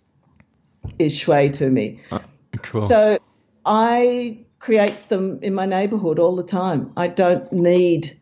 is 0.99 1.17
shui 1.17 1.49
to 1.51 1.69
me. 1.69 1.99
Cool. 2.63 2.86
So 2.86 3.19
I 3.65 4.39
create 4.60 5.10
them 5.10 5.39
in 5.41 5.54
my 5.54 5.65
neighborhood 5.65 6.19
all 6.19 6.36
the 6.36 6.43
time. 6.43 6.91
I 6.95 7.08
don't 7.08 7.52
need 7.52 8.17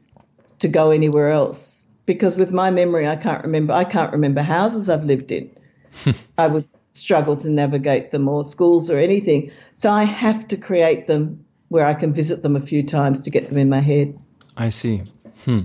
to 0.60 0.67
go 0.67 0.91
anywhere 0.91 1.30
else 1.30 1.86
because 2.06 2.38
with 2.38 2.52
my 2.52 2.71
memory, 2.71 3.08
I 3.08 3.15
can't 3.15 3.43
remember. 3.43 3.73
I 3.73 3.84
can't 3.84 4.12
remember 4.12 4.41
houses 4.41 4.89
I've 4.89 5.06
lived 5.06 5.32
in. 5.32 5.49
I 6.38 6.47
would 6.47 6.67
struggle 6.93 7.38
to 7.38 7.49
navigate 7.49 8.12
them 8.12 8.28
or 8.28 8.43
schools 8.43 8.89
or 8.89 8.97
anything. 8.97 9.52
So 9.73 9.91
I 9.91 10.04
have 10.04 10.47
to 10.49 10.58
create 10.58 11.08
them 11.08 11.45
where 11.69 11.86
I 11.86 11.93
can 11.93 12.12
visit 12.12 12.41
them 12.41 12.56
a 12.56 12.62
few 12.62 12.84
times 12.84 13.19
to 13.21 13.30
get 13.30 13.49
them 13.49 13.58
in 13.58 13.69
my 13.69 13.80
head. 13.80 14.17
I 14.58 14.69
see. 14.69 15.04
Hmm. 15.45 15.62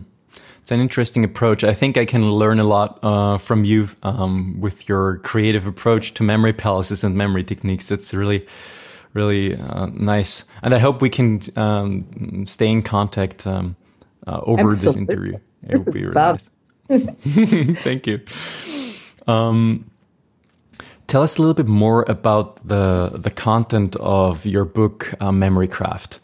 It's 0.64 0.72
an 0.72 0.80
interesting 0.80 1.24
approach. 1.24 1.62
I 1.62 1.74
think 1.74 1.98
I 1.98 2.06
can 2.06 2.32
learn 2.32 2.58
a 2.58 2.64
lot 2.64 2.98
uh, 3.02 3.36
from 3.36 3.66
you 3.66 3.90
um, 4.02 4.62
with 4.62 4.88
your 4.88 5.18
creative 5.18 5.66
approach 5.66 6.14
to 6.14 6.22
memory 6.22 6.54
palaces 6.54 7.04
and 7.04 7.14
memory 7.16 7.44
techniques. 7.44 7.88
That's 7.88 8.14
really, 8.14 8.46
really 9.12 9.56
uh, 9.56 9.88
nice. 9.92 10.46
And 10.62 10.74
I 10.74 10.78
hope 10.78 11.02
we 11.02 11.10
can 11.10 11.42
um, 11.56 12.46
stay 12.46 12.68
in 12.68 12.80
contact 12.80 13.46
um, 13.46 13.76
uh, 14.26 14.40
over 14.44 14.68
Absolutely. 14.68 14.74
this 14.74 14.96
interview. 14.96 15.34
It 15.34 15.68
this 15.68 15.86
is 15.86 16.00
really. 16.00 16.14
Nice. 16.14 16.48
Thank 17.82 18.06
you. 18.06 18.20
Um, 19.26 19.90
tell 21.08 21.20
us 21.20 21.36
a 21.36 21.42
little 21.42 21.52
bit 21.52 21.68
more 21.68 22.06
about 22.08 22.66
the 22.66 23.10
the 23.12 23.30
content 23.30 23.96
of 23.96 24.46
your 24.46 24.64
book, 24.64 25.12
uh, 25.20 25.30
Memory 25.30 25.68
Craft. 25.68 26.20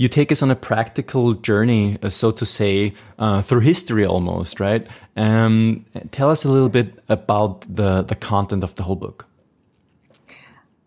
You 0.00 0.08
take 0.08 0.32
us 0.32 0.42
on 0.42 0.50
a 0.50 0.56
practical 0.56 1.34
journey, 1.34 1.98
uh, 2.02 2.08
so 2.08 2.30
to 2.32 2.46
say, 2.46 2.94
uh, 3.18 3.42
through 3.42 3.60
history 3.60 4.06
almost, 4.06 4.58
right? 4.58 4.86
Um, 5.14 5.84
tell 6.10 6.30
us 6.30 6.46
a 6.46 6.48
little 6.48 6.70
bit 6.70 6.94
about 7.10 7.66
the 7.68 8.00
the 8.00 8.14
content 8.14 8.64
of 8.64 8.74
the 8.76 8.82
whole 8.82 8.96
book. 8.96 9.26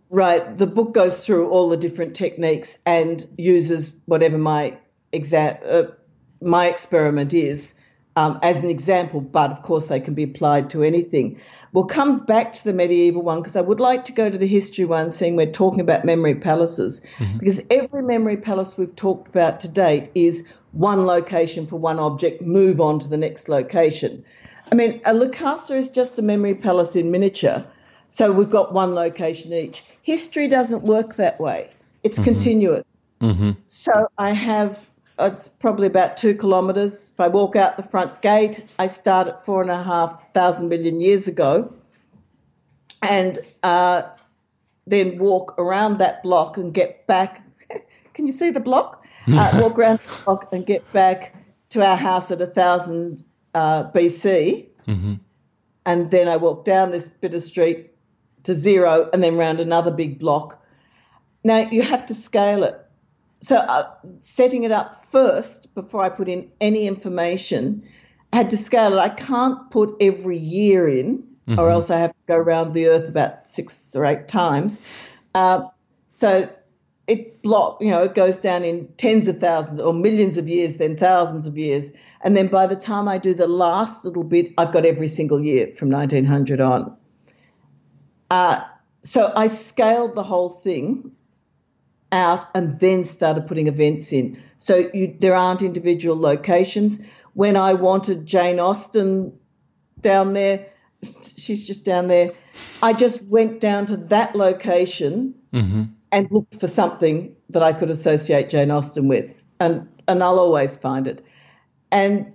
Right. 0.10 0.58
The 0.58 0.66
book 0.66 0.96
goes 0.96 1.24
through 1.24 1.52
all 1.52 1.70
the 1.70 1.78
different 1.78 2.16
techniques 2.16 2.80
and 2.88 3.24
uses 3.38 3.96
whatever 4.06 4.40
my 4.40 4.78
exa- 5.14 5.60
uh, 5.64 5.92
my 6.42 6.66
experiment 6.66 7.36
is 7.36 7.76
um, 8.16 8.40
as 8.42 8.64
an 8.64 8.72
example, 8.72 9.22
but 9.22 9.52
of 9.52 9.62
course 9.62 9.90
they 9.90 10.00
can 10.00 10.16
be 10.16 10.24
applied 10.24 10.72
to 10.72 10.82
anything. 10.82 11.40
We'll 11.74 11.86
come 11.86 12.20
back 12.26 12.54
to 12.54 12.64
the 12.64 12.72
medieval 12.72 13.24
one 13.24 13.40
because 13.40 13.56
I 13.56 13.62
would 13.62 13.80
like 13.80 14.06
to 14.06 14.12
go 14.14 14.30
to 14.30 14.38
the 14.38 14.48
history 14.48 14.86
one, 14.86 15.10
seeing 15.10 15.36
we're 15.36 15.52
talking 15.52 15.82
about 15.82 16.06
memory 16.06 16.36
palaces, 16.36 17.02
mm-hmm. 17.18 17.40
because 17.40 17.66
every 17.72 18.04
memory 18.04 18.38
palace 18.38 18.78
we've 18.78 18.96
talked 18.96 19.28
about 19.28 19.60
to 19.62 19.68
date 19.68 20.12
is 20.14 20.48
one 20.72 21.08
location 21.08 21.66
for 21.66 21.78
one 21.78 21.98
object, 21.98 22.44
move 22.44 22.80
on 22.80 23.00
to 23.00 23.08
the 23.08 23.18
next 23.18 23.50
location. 23.50 24.24
I 24.72 24.76
mean, 24.76 25.02
a 25.04 25.14
Lukasa 25.14 25.76
is 25.76 25.90
just 25.90 26.20
a 26.20 26.22
memory 26.22 26.54
palace 26.54 26.96
in 26.96 27.10
miniature, 27.10 27.66
so 28.08 28.32
we've 28.32 28.52
got 28.52 28.72
one 28.72 28.94
location 28.94 29.52
each. 29.52 29.84
History 30.04 30.48
doesn't 30.48 30.84
work 30.84 31.16
that 31.16 31.40
way, 31.40 31.72
it's 32.04 32.18
mm-hmm. 32.18 32.26
continuous. 32.26 33.04
Mm-hmm. 33.20 33.52
So 33.68 34.10
I 34.18 34.34
have 34.34 34.88
it's 35.20 35.48
probably 35.48 35.88
about 35.88 36.18
two 36.18 36.36
kilometres. 36.36 37.12
If 37.14 37.20
I 37.20 37.28
walk 37.28 37.56
out 37.56 37.78
the 37.78 37.84
front 37.84 38.22
gate, 38.22 38.66
I 38.80 38.88
start 38.88 39.28
at 39.28 39.46
four 39.46 39.62
and 39.62 39.70
a 39.70 39.84
half 39.84 40.34
thousand 40.34 40.70
million 40.70 41.02
years 41.02 41.28
ago, 41.28 41.74
and 43.02 43.38
uh, 43.62 44.04
then 44.88 45.18
walk 45.20 45.56
around 45.60 46.00
that 46.00 46.24
block 46.24 46.58
and 46.58 46.74
get 46.74 47.06
back. 47.08 47.44
Can 48.14 48.28
you 48.28 48.34
see 48.34 48.50
the 48.50 48.60
block? 48.60 49.02
Uh, 49.26 49.50
walk 49.62 49.80
around 49.80 50.00
the 50.00 50.24
block 50.26 50.50
and 50.52 50.66
get 50.66 50.92
back 50.92 51.34
to 51.70 51.82
our 51.82 51.96
house 51.96 52.30
at 52.30 52.42
a 52.42 52.46
thousand 52.46 53.24
uh, 53.54 53.90
BC, 53.92 54.68
mm-hmm. 54.86 55.14
and 55.86 56.12
then 56.12 56.28
I 56.28 56.36
walk 56.36 56.66
down 56.66 56.92
this 56.92 57.08
bit 57.08 57.34
of 57.34 57.42
street 57.42 57.92
to 58.44 58.54
zero, 58.54 59.10
and 59.14 59.24
then 59.24 59.38
round 59.38 59.62
another 59.62 59.92
big 59.92 60.20
block. 60.20 60.62
Now 61.46 61.60
you 61.60 61.84
have 61.84 62.06
to 62.08 62.14
scale 62.14 62.66
it 62.66 62.83
so 63.44 63.58
uh, 63.58 63.92
setting 64.22 64.64
it 64.64 64.72
up 64.72 65.04
first 65.06 65.74
before 65.76 66.02
I 66.02 66.08
put 66.08 66.30
in 66.30 66.50
any 66.62 66.88
information, 66.88 67.88
I 68.32 68.38
had 68.38 68.50
to 68.52 68.58
scale 68.58 68.94
it. 68.94 69.00
I 69.00 69.10
can't 69.10 69.70
put 69.70 69.96
every 70.00 70.38
year 70.38 70.88
in, 70.88 71.24
mm-hmm. 71.48 71.60
or 71.60 71.70
else 71.70 71.90
I 71.90 71.98
have 71.98 72.12
to 72.12 72.26
go 72.28 72.36
around 72.36 72.74
the 72.74 72.88
Earth 72.88 73.10
about 73.10 73.48
six 73.50 73.96
or 73.96 74.06
eight 74.06 74.30
times. 74.30 74.80
Uh, 75.36 75.64
so 76.14 76.50
it 77.08 77.42
block, 77.42 77.80
you 77.82 77.90
know, 77.90 78.02
it 78.02 78.16
goes 78.16 78.38
down 78.38 78.64
in 78.64 78.88
tens 78.96 79.28
of 79.28 79.42
thousands 79.42 79.82
or 79.82 79.94
millions 79.94 80.38
of 80.38 80.48
years, 80.48 80.78
then 80.78 80.96
thousands 80.96 81.46
of 81.46 81.58
years, 81.58 81.92
and 82.22 82.38
then 82.38 82.48
by 82.48 82.66
the 82.66 82.78
time 82.78 83.10
I 83.10 83.18
do 83.18 83.34
the 83.34 83.48
last 83.48 84.06
little 84.06 84.24
bit, 84.24 84.54
I've 84.58 84.72
got 84.72 84.86
every 84.86 85.10
single 85.10 85.44
year 85.44 85.68
from 85.68 85.90
1900 85.90 86.62
on. 86.62 86.96
Uh, 88.32 88.62
so 89.02 89.34
I 89.36 89.48
scaled 89.48 90.16
the 90.16 90.24
whole 90.24 90.50
thing 90.50 91.12
out 92.14 92.46
and 92.56 92.80
then 92.80 93.04
started 93.04 93.48
putting 93.48 93.68
events 93.68 94.14
in. 94.14 94.42
So 94.58 94.90
you, 94.94 95.14
there 95.20 95.36
aren't 95.36 95.64
individual 95.64 96.18
locations. 96.18 97.00
When 97.34 97.58
I 97.58 97.74
wanted 97.74 98.26
Jane 98.26 98.60
Austen 98.60 99.38
down 100.00 100.34
there, 100.34 100.68
she's 101.36 101.66
just 101.66 101.84
down 101.84 102.08
there. 102.08 102.32
I 102.82 102.94
just 102.94 103.24
went 103.24 103.60
down 103.60 103.88
to 103.88 103.98
that 103.98 104.36
location 104.36 105.34
mm-hmm. 105.52 105.84
and 106.12 106.32
looked 106.32 106.60
for 106.60 106.68
something 106.68 107.36
that 107.50 107.64
I 107.64 107.74
could 107.74 107.90
associate 107.90 108.50
Jane 108.50 108.72
Austen 108.72 109.08
with, 109.08 109.42
and 109.60 109.90
and 110.08 110.24
I'll 110.24 110.40
always 110.40 110.78
find 110.78 111.08
it. 111.08 111.26
And 111.92 112.34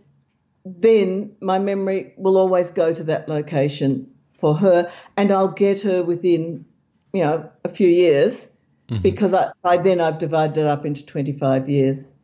then 0.65 1.37
my 1.41 1.59
memory 1.59 2.13
will 2.17 2.37
always 2.37 2.73
go 2.73 2.93
to 2.93 3.05
that 3.05 3.29
location 3.29 4.11
for 4.41 4.57
her, 4.57 4.91
and 5.17 5.31
I'll 5.31 5.49
get 5.49 5.83
her 5.83 6.03
within, 6.03 6.65
you 7.13 7.23
know, 7.23 7.49
a 7.65 7.69
few 7.69 7.89
years 7.89 8.51
mm-hmm. 8.91 9.03
because 9.03 9.35
I, 9.35 9.51
by 9.63 9.77
then 9.77 10.01
I've 10.01 10.19
divided 10.19 10.59
it 10.59 10.67
up 10.67 10.85
into 10.85 11.05
25 11.05 11.69
years. 11.69 12.15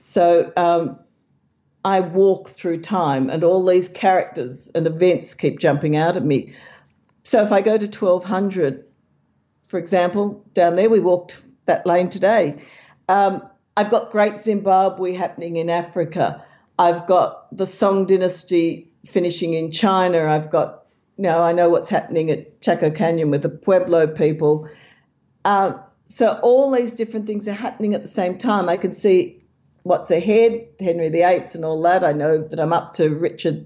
So 0.00 0.52
um, 0.56 0.98
I 1.84 2.00
walk 2.00 2.50
through 2.50 2.82
time, 2.82 3.30
and 3.30 3.44
all 3.44 3.64
these 3.64 3.88
characters 3.88 4.70
and 4.74 4.86
events 4.86 5.34
keep 5.34 5.58
jumping 5.58 5.96
out 5.96 6.16
at 6.16 6.24
me. 6.24 6.54
So 7.24 7.42
if 7.42 7.52
I 7.52 7.60
go 7.60 7.76
to 7.76 7.86
1200, 7.86 8.84
for 9.68 9.78
example, 9.78 10.44
down 10.54 10.76
there, 10.76 10.88
we 10.88 11.00
walked 11.00 11.38
that 11.66 11.86
lane 11.86 12.08
today. 12.08 12.62
Um, 13.08 13.42
I've 13.76 13.90
got 13.90 14.10
Great 14.10 14.40
Zimbabwe 14.40 15.14
happening 15.14 15.56
in 15.56 15.70
Africa. 15.70 16.44
I've 16.78 17.06
got 17.06 17.54
the 17.56 17.66
Song 17.66 18.06
Dynasty 18.06 18.90
finishing 19.06 19.54
in 19.54 19.70
China. 19.70 20.26
I've 20.26 20.50
got, 20.50 20.84
you 21.16 21.22
know, 21.22 21.42
I 21.42 21.52
know 21.52 21.68
what's 21.68 21.88
happening 21.88 22.30
at 22.30 22.60
Chaco 22.60 22.90
Canyon 22.90 23.30
with 23.30 23.42
the 23.42 23.48
Pueblo 23.48 24.06
people. 24.06 24.68
Uh, 25.48 25.78
so 26.04 26.38
all 26.42 26.70
these 26.70 26.94
different 26.94 27.26
things 27.26 27.48
are 27.48 27.54
happening 27.54 27.94
at 27.94 28.02
the 28.02 28.08
same 28.08 28.36
time. 28.36 28.68
I 28.68 28.76
can 28.76 28.92
see 28.92 29.42
what's 29.82 30.10
ahead, 30.10 30.68
Henry 30.78 31.08
VIII 31.08 31.48
and 31.54 31.64
all 31.64 31.80
that. 31.82 32.04
I 32.04 32.12
know 32.12 32.46
that 32.46 32.60
I'm 32.60 32.74
up 32.74 32.92
to 32.94 33.08
Richard, 33.08 33.64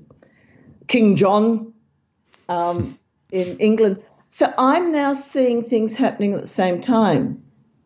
King 0.87 1.17
John 1.17 1.73
um, 2.49 2.97
in 3.33 3.59
England. 3.59 4.01
So 4.31 4.55
I'm 4.57 4.93
now 4.93 5.15
seeing 5.15 5.65
things 5.65 5.97
happening 5.97 6.35
at 6.35 6.43
the 6.43 6.47
same 6.47 6.81
time. 6.81 7.43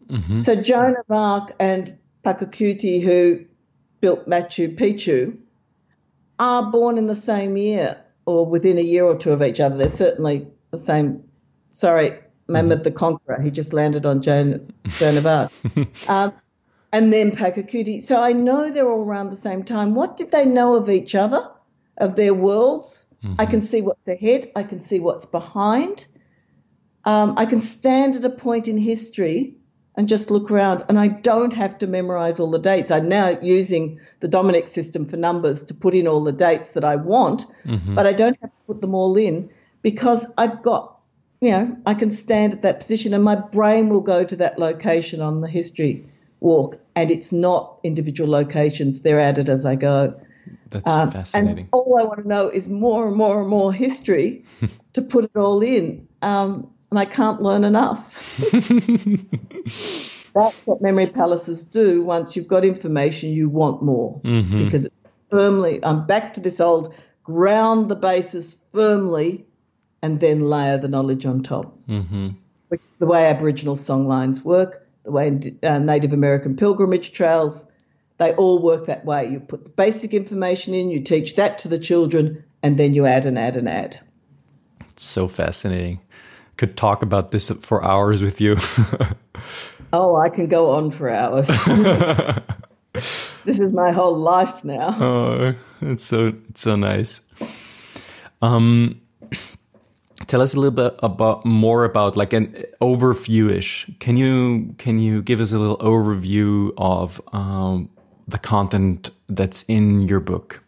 Mm-hmm. 0.09 0.41
So 0.41 0.57
Joan 0.57 0.97
of 0.99 1.11
Arc 1.11 1.55
and 1.59 1.97
Pachacuti, 2.23 3.03
who 3.03 3.47
built 4.03 4.29
Machu 4.29 4.79
Picchu, 4.79 5.39
are 6.39 6.71
born 6.71 6.99
in 6.99 7.07
the 7.07 7.15
same 7.15 7.57
year 7.57 7.97
or 8.27 8.45
within 8.45 8.77
a 8.77 8.83
year 8.83 9.07
or 9.07 9.17
two 9.17 9.33
of 9.33 9.43
each 9.43 9.59
other. 9.59 9.79
They're 9.79 9.89
certainly 9.89 10.49
the 10.71 10.79
same. 10.79 11.25
Sorry, 11.71 12.19
Mehmed 12.49 12.85
the 12.85 12.91
Conqueror. 12.91 13.41
He 13.41 13.51
just 13.51 13.73
landed 13.73 14.07
on 14.07 14.23
Joan, 14.23 14.73
Joan 14.99 15.17
of 15.17 15.27
Arc. 15.27 15.53
um, 16.09 16.33
and 16.93 17.13
then 17.13 17.33
Pachacuti. 17.33 18.03
So 18.03 18.21
I 18.21 18.33
know 18.33 18.71
they're 18.71 18.89
all 18.89 19.05
around 19.05 19.31
the 19.31 19.37
same 19.37 19.65
time. 19.65 19.95
What 19.95 20.17
did 20.17 20.31
they 20.31 20.45
know 20.45 20.75
of 20.75 20.89
each 20.89 21.15
other, 21.15 21.51
of 21.99 22.17
their 22.17 22.35
worlds? 22.35 23.07
Mm-hmm. 23.25 23.35
I 23.39 23.47
can 23.47 23.63
see 23.63 23.83
what's 23.83 24.09
ahead. 24.09 24.53
I 24.55 24.63
can 24.63 24.81
see 24.81 25.01
what's 25.01 25.27
behind. 25.27 26.07
Um, 27.05 27.35
I 27.37 27.47
can 27.47 27.61
stand 27.61 28.17
at 28.17 28.25
a 28.25 28.31
point 28.31 28.69
in 28.69 28.77
history 28.79 29.55
and 29.97 30.09
just 30.09 30.31
look 30.31 30.51
around, 30.51 30.85
and 30.89 30.99
I 30.99 31.09
don't 31.09 31.55
have 31.55 31.79
to 31.79 31.87
memorize 31.87 32.39
all 32.39 32.51
the 32.51 32.59
dates. 32.59 32.91
I'm 32.91 33.09
now 33.09 33.39
using 33.41 33.99
the 34.21 34.29
Dominic 34.29 34.69
system 34.69 35.07
for 35.07 35.17
numbers 35.17 35.65
to 35.65 35.75
put 35.75 35.95
in 35.95 36.07
all 36.07 36.23
the 36.23 36.33
dates 36.33 36.73
that 36.73 36.85
I 36.85 36.97
want, 36.97 37.47
mm-hmm. 37.65 37.95
but 37.95 38.07
I 38.07 38.13
don't 38.13 38.37
have 38.43 38.51
to 38.51 38.63
put 38.67 38.83
them 38.83 38.95
all 38.95 39.17
in 39.17 39.49
because 39.81 40.27
I've 40.37 40.63
got 40.63 40.96
you 41.41 41.51
know, 41.51 41.77
I 41.87 41.95
can 41.95 42.11
stand 42.11 42.55
at 42.55 42.63
that 42.63 42.81
position 42.81 43.13
and 43.15 43.23
my 43.23 43.35
brain 43.35 43.89
will 43.89 44.01
go 44.01 44.25
to 44.25 44.37
that 44.37 44.59
location 44.59 45.21
on 45.21 45.41
the 45.41 45.49
history 45.49 46.09
walk. 46.41 46.79
And 46.95 47.11
it's 47.11 47.33
not 47.33 47.79
individual 47.83 48.31
locations, 48.31 49.01
they're 49.01 49.21
added 49.21 49.49
as 49.51 49.67
I 49.67 49.75
go. 49.75 50.19
That's 50.71 50.91
um, 50.91 51.11
fascinating. 51.11 51.59
And 51.59 51.69
all 51.73 51.99
I 51.99 52.05
want 52.05 52.23
to 52.23 52.29
know 52.29 52.49
is 52.49 52.69
more 52.69 53.07
and 53.07 53.17
more 53.17 53.41
and 53.41 53.49
more 53.49 53.73
history 53.73 54.45
to 54.95 55.03
put 55.03 55.25
it 55.25 55.37
all 55.37 55.63
in. 55.63 56.07
Um, 56.23 56.71
and 56.91 56.99
I 56.99 57.05
can't 57.05 57.43
learn 57.43 57.65
enough. 57.65 58.15
That's 60.35 60.57
what 60.67 60.83
memory 60.83 61.07
palaces 61.07 61.65
do. 61.65 62.03
Once 62.03 62.37
you've 62.37 62.47
got 62.47 62.65
information, 62.65 63.31
you 63.31 63.49
want 63.49 63.83
more 63.83 64.21
mm-hmm. 64.23 64.65
because 64.65 64.87
firmly, 65.31 65.81
I'm 65.83 66.07
back 66.07 66.35
to 66.35 66.41
this 66.41 66.61
old 66.61 66.95
ground 67.25 67.89
the 67.89 67.97
basis 67.97 68.57
firmly 68.71 69.45
and 70.03 70.21
then 70.21 70.41
layer 70.41 70.79
the 70.79 70.89
knowledge 70.89 71.27
on 71.27 71.43
top. 71.43 71.77
Mm-hmm. 71.89 72.31
Which 72.69 72.81
is 72.81 72.89
the 72.99 73.07
way 73.07 73.27
Aboriginal 73.27 73.77
songlines 73.77 74.43
work, 74.43 74.87
the 75.05 75.11
way 75.11 75.57
uh, 75.63 75.79
Native 75.79 76.13
American 76.13 76.57
pilgrimage 76.57 77.13
trails, 77.13 77.67
they 78.19 78.33
all 78.35 78.61
work 78.61 78.87
that 78.87 79.05
way. 79.05 79.29
You 79.29 79.41
put 79.41 79.63
the 79.65 79.71
basic 79.71 80.15
information 80.15 80.75
in, 80.75 80.91
you 80.91 81.01
teach 81.01 81.37
that 81.37 81.59
to 81.59 81.69
the 81.69 81.79
children, 81.79 82.43
and 82.63 82.79
then 82.79 82.95
you 82.95 83.07
add 83.07 83.27
and 83.27 83.39
add 83.39 83.57
and 83.57 83.69
add. 83.69 84.01
It's 84.89 85.05
so 85.05 85.29
fascinating. 85.29 86.01
Could 86.57 86.77
talk 86.77 87.03
about 87.03 87.31
this 87.31 87.51
for 87.51 87.85
hours 87.85 88.23
with 88.23 88.41
you. 88.41 88.57
oh, 89.93 90.17
I 90.17 90.31
can 90.31 90.47
go 90.47 90.71
on 90.71 90.91
for 90.91 91.11
hours. 91.11 91.47
this 93.45 93.61
is 93.61 93.75
my 93.75 93.93
whole 93.93 94.17
life 94.17 94.65
now. 94.65 94.97
Oh, 94.99 95.55
it's 95.83 96.05
so 96.05 96.33
it's 96.49 96.63
so 96.63 96.77
nice. 96.77 97.21
Um, 98.41 99.03
tell 100.27 100.41
us 100.41 100.55
a 100.55 100.61
little 100.61 100.71
bit 100.71 100.99
about 101.03 101.45
more 101.45 101.85
about 101.85 102.17
like 102.17 102.33
an 102.33 102.65
overviewish 102.81 103.99
can 103.99 104.17
you 104.17 104.75
can 104.79 104.99
you 104.99 105.23
give 105.23 105.41
us 105.41 105.53
a 105.53 105.59
little 105.59 105.79
overview 105.79 106.73
of 106.77 107.21
um, 107.33 107.89
the 108.29 108.39
content 108.39 109.11
that's 109.29 109.63
in 109.65 110.03
your 110.03 110.21
book 110.21 110.63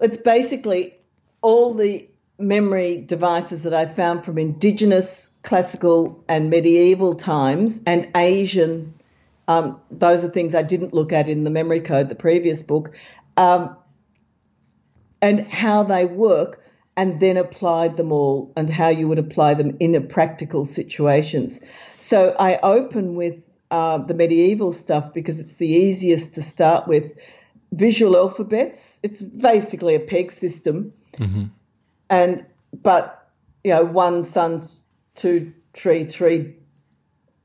It's 0.00 0.16
basically 0.16 0.94
all 1.42 1.74
the 1.74 2.08
memory 2.38 2.98
devices 2.98 3.64
that 3.64 3.74
I 3.74 3.86
found 3.86 4.24
from 4.24 4.38
indigenous, 4.38 5.28
classical, 5.42 6.22
and 6.28 6.50
medieval 6.50 7.14
times, 7.14 7.80
and 7.86 8.08
Asian. 8.16 8.94
Um, 9.48 9.80
those 9.90 10.24
are 10.24 10.28
things 10.28 10.54
I 10.54 10.62
didn't 10.62 10.94
look 10.94 11.12
at 11.12 11.28
in 11.28 11.44
the 11.44 11.50
memory 11.50 11.80
code, 11.80 12.08
the 12.08 12.14
previous 12.14 12.62
book, 12.62 12.94
um, 13.36 13.76
and 15.20 15.46
how 15.46 15.82
they 15.82 16.04
work, 16.04 16.64
and 16.98 17.18
then 17.20 17.38
applied 17.38 17.96
them 17.96 18.12
all, 18.12 18.52
and 18.56 18.68
how 18.68 18.88
you 18.88 19.08
would 19.08 19.18
apply 19.18 19.54
them 19.54 19.76
in 19.80 19.94
a 19.94 20.02
practical 20.02 20.66
situations. 20.66 21.60
So 21.98 22.36
I 22.38 22.58
open 22.62 23.14
with 23.14 23.48
uh, 23.70 23.98
the 23.98 24.14
medieval 24.14 24.72
stuff 24.72 25.14
because 25.14 25.40
it's 25.40 25.56
the 25.56 25.68
easiest 25.68 26.34
to 26.34 26.42
start 26.42 26.86
with. 26.86 27.16
Visual 27.70 28.16
alphabets. 28.16 28.98
It's 29.02 29.20
basically 29.22 29.94
a 29.94 30.00
peg 30.00 30.32
system 30.32 30.94
Mm-hmm. 31.18 31.44
and 32.10 32.46
but 32.72 33.28
you 33.64 33.72
know 33.72 33.84
one 33.84 34.22
sun 34.22 34.62
two 35.14 35.52
tree 35.72 36.04
three 36.04 36.54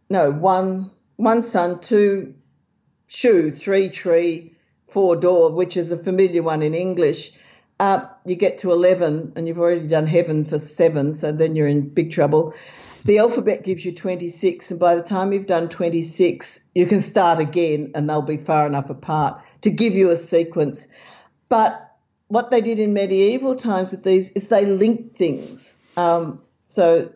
no 0.10 0.32
one 0.32 0.92
one 1.16 1.42
sun 1.42 1.80
two 1.80 2.36
shoe 3.08 3.52
three 3.52 3.90
tree 3.90 4.54
four 4.88 5.16
door 5.16 5.52
which 5.52 5.76
is 5.76 5.92
a 5.92 5.98
familiar 5.98 6.44
one 6.44 6.62
in 6.62 6.74
english 6.76 7.32
you 8.26 8.36
get 8.36 8.60
to 8.60 8.72
11 8.72 9.34
and 9.36 9.48
you've 9.48 9.60
already 9.60 9.88
done 9.88 10.06
heaven 10.06 10.46
for 10.46 10.60
seven 10.60 11.14
so 11.14 11.32
then 11.32 11.56
you're 11.56 11.68
in 11.68 11.90
big 11.90 12.12
trouble 12.12 12.54
the 13.06 13.18
alphabet 13.18 13.64
gives 13.64 13.84
you 13.86 13.92
26 13.92 14.72
and 14.72 14.80
by 14.80 14.96
the 14.96 15.04
time 15.04 15.34
you've 15.34 15.46
done 15.46 15.70
26 15.70 16.62
you 16.76 16.86
can 16.86 17.00
start 17.00 17.40
again 17.40 17.92
and 17.96 18.10
they'll 18.10 18.22
be 18.22 18.38
far 18.38 18.66
enough 18.66 18.90
apart 18.90 19.42
to 19.62 19.70
give 19.70 19.94
you 19.94 20.10
a 20.10 20.16
sequence 20.16 20.88
but 21.50 21.94
what 22.34 22.50
they 22.50 22.62
did 22.62 22.80
in 22.80 22.94
medieval 22.94 23.56
times 23.56 23.92
with 23.92 24.04
these 24.04 24.30
is 24.32 24.48
they 24.48 24.66
linked 24.66 25.16
things. 25.16 25.78
Um, 25.96 26.42
so 26.68 27.12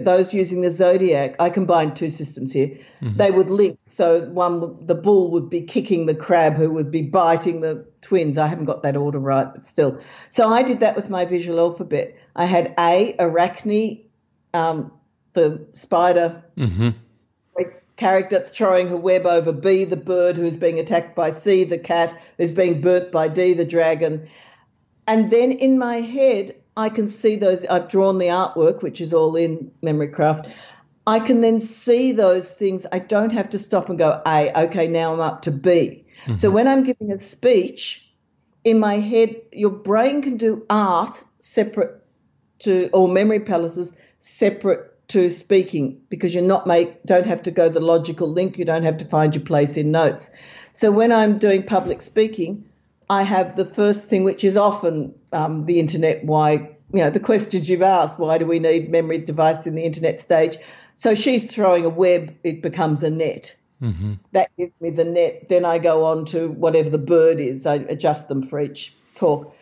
those 0.00 0.34
using 0.34 0.60
the 0.60 0.70
zodiac, 0.70 1.36
I 1.40 1.50
combined 1.50 1.96
two 1.96 2.10
systems 2.10 2.52
here. 2.52 2.78
They 3.00 3.30
would 3.30 3.50
link. 3.50 3.78
So 3.84 4.22
one, 4.30 4.84
the 4.86 4.94
bull 4.94 5.30
would 5.32 5.48
be 5.50 5.62
kicking 5.62 6.06
the 6.06 6.14
crab, 6.14 6.54
who 6.54 6.70
would 6.70 6.90
be 6.90 7.02
biting 7.02 7.60
the 7.60 7.86
twins. 8.00 8.38
I 8.38 8.46
haven't 8.46 8.64
got 8.64 8.82
that 8.82 8.96
order 8.96 9.18
right, 9.18 9.48
but 9.52 9.66
still. 9.66 10.00
So 10.30 10.48
I 10.52 10.62
did 10.62 10.80
that 10.80 10.96
with 10.96 11.10
my 11.10 11.24
visual 11.24 11.60
alphabet. 11.60 12.16
I 12.34 12.46
had 12.46 12.74
A, 12.78 13.14
Arachne, 13.18 14.04
um, 14.54 14.92
the 15.34 15.66
spider 15.74 16.42
Mm-hmm. 16.56 16.90
character 17.96 18.46
throwing 18.48 18.88
her 18.88 18.96
web 18.96 19.26
over 19.26 19.52
B, 19.52 19.84
the 19.84 19.96
bird 19.96 20.36
who's 20.36 20.56
being 20.56 20.78
attacked 20.78 21.14
by 21.14 21.30
C, 21.30 21.64
the 21.64 21.78
cat 21.78 22.18
who's 22.36 22.52
being 22.52 22.80
burnt 22.80 23.12
by 23.12 23.28
D, 23.28 23.54
the 23.54 23.64
dragon. 23.64 24.28
And 25.06 25.30
then 25.30 25.52
in 25.52 25.78
my 25.78 26.00
head, 26.00 26.56
I 26.76 26.88
can 26.88 27.06
see 27.06 27.36
those. 27.36 27.64
I've 27.64 27.88
drawn 27.88 28.18
the 28.18 28.26
artwork, 28.26 28.82
which 28.82 29.00
is 29.00 29.14
all 29.14 29.36
in 29.36 29.70
Memory 29.82 30.08
Craft. 30.08 30.48
I 31.06 31.20
can 31.20 31.40
then 31.40 31.60
see 31.60 32.12
those 32.12 32.50
things. 32.50 32.86
I 32.90 32.98
don't 32.98 33.32
have 33.32 33.50
to 33.50 33.58
stop 33.58 33.88
and 33.88 33.98
go, 33.98 34.20
A, 34.26 34.64
okay, 34.64 34.88
now 34.88 35.12
I'm 35.12 35.20
up 35.20 35.42
to 35.42 35.50
B. 35.50 36.04
So 36.26 36.32
mm-hmm. 36.32 36.54
when 36.54 36.68
I'm 36.68 36.82
giving 36.82 37.12
a 37.12 37.18
speech, 37.18 38.06
in 38.64 38.80
my 38.80 38.94
head, 38.94 39.36
your 39.52 39.70
brain 39.70 40.22
can 40.22 40.36
do 40.36 40.66
art 40.68 41.22
separate 41.38 42.02
to, 42.60 42.90
or 42.92 43.08
memory 43.08 43.40
palaces 43.40 43.94
separate 44.18 44.92
to 45.08 45.30
speaking 45.30 46.00
because 46.08 46.34
you're 46.34 46.42
not 46.42 46.66
make 46.66 47.00
don't 47.04 47.26
have 47.26 47.42
to 47.42 47.52
go 47.52 47.68
the 47.68 47.80
logical 47.80 48.28
link 48.28 48.58
you 48.58 48.64
don't 48.64 48.82
have 48.82 48.96
to 48.96 49.04
find 49.04 49.36
your 49.36 49.44
place 49.44 49.76
in 49.76 49.92
notes 49.92 50.30
so 50.72 50.90
when 50.90 51.12
i'm 51.12 51.38
doing 51.38 51.62
public 51.62 52.02
speaking 52.02 52.64
i 53.10 53.22
have 53.22 53.56
the 53.56 53.64
first 53.64 54.06
thing 54.08 54.24
which 54.24 54.44
is 54.44 54.56
often 54.56 55.14
um, 55.32 55.66
the 55.66 55.80
internet 55.80 56.24
why 56.24 56.52
you 56.92 57.00
know 57.00 57.10
the 57.10 57.20
questions 57.20 57.68
you've 57.68 57.82
asked 57.82 58.18
why 58.18 58.38
do 58.38 58.46
we 58.46 58.58
need 58.58 58.90
memory 58.90 59.18
device 59.18 59.66
in 59.66 59.74
the 59.74 59.84
internet 59.84 60.18
stage 60.18 60.56
so 60.94 61.14
she's 61.14 61.52
throwing 61.52 61.84
a 61.84 61.88
web 61.88 62.34
it 62.44 62.62
becomes 62.62 63.02
a 63.02 63.10
net 63.10 63.54
Mm-hmm. 63.82 64.14
that 64.32 64.48
gives 64.56 64.72
me 64.80 64.88
the 64.88 65.04
net 65.04 65.50
then 65.50 65.66
i 65.66 65.76
go 65.76 66.06
on 66.06 66.24
to 66.24 66.48
whatever 66.48 66.88
the 66.88 66.96
bird 66.96 67.40
is 67.40 67.66
i 67.66 67.74
adjust 67.74 68.26
them 68.26 68.42
for 68.42 68.58
each 68.58 68.94
talk 69.14 69.54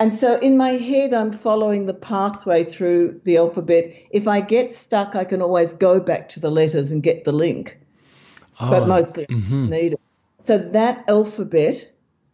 and 0.00 0.14
so 0.14 0.38
in 0.38 0.56
my 0.56 0.70
head, 0.70 1.12
I'm 1.12 1.32
following 1.32 1.86
the 1.86 1.94
pathway 1.94 2.64
through 2.64 3.20
the 3.24 3.36
alphabet. 3.36 3.92
If 4.10 4.28
I 4.28 4.40
get 4.40 4.70
stuck, 4.70 5.16
I 5.16 5.24
can 5.24 5.42
always 5.42 5.74
go 5.74 5.98
back 5.98 6.28
to 6.30 6.40
the 6.40 6.50
letters 6.50 6.92
and 6.92 7.02
get 7.02 7.24
the 7.24 7.32
link. 7.32 7.78
but 8.60 8.86
mostly 8.86 9.26
I 9.28 9.32
don't 9.32 9.70
need 9.70 9.92
it. 9.94 10.00
So 10.40 10.56
that 10.56 11.04
alphabet 11.08 11.90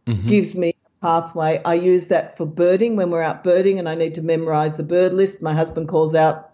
gives 0.07 0.55
me 0.55 0.71
a 0.71 1.07
pathway. 1.07 1.61
I 1.65 1.75
use 1.75 2.09
that 2.09 2.37
for 2.37 2.47
birding 2.47 2.97
when 2.97 3.11
we're 3.11 3.23
out 3.23 3.45
birding 3.45 3.79
and 3.79 3.89
I 3.89 3.95
need 3.95 4.15
to 4.17 4.23
memorize 4.23 4.77
the 4.77 4.83
bird 4.83 5.13
list. 5.13 5.43
My 5.43 5.55
husband 5.55 5.89
calls 5.89 6.15
out, 6.15 6.51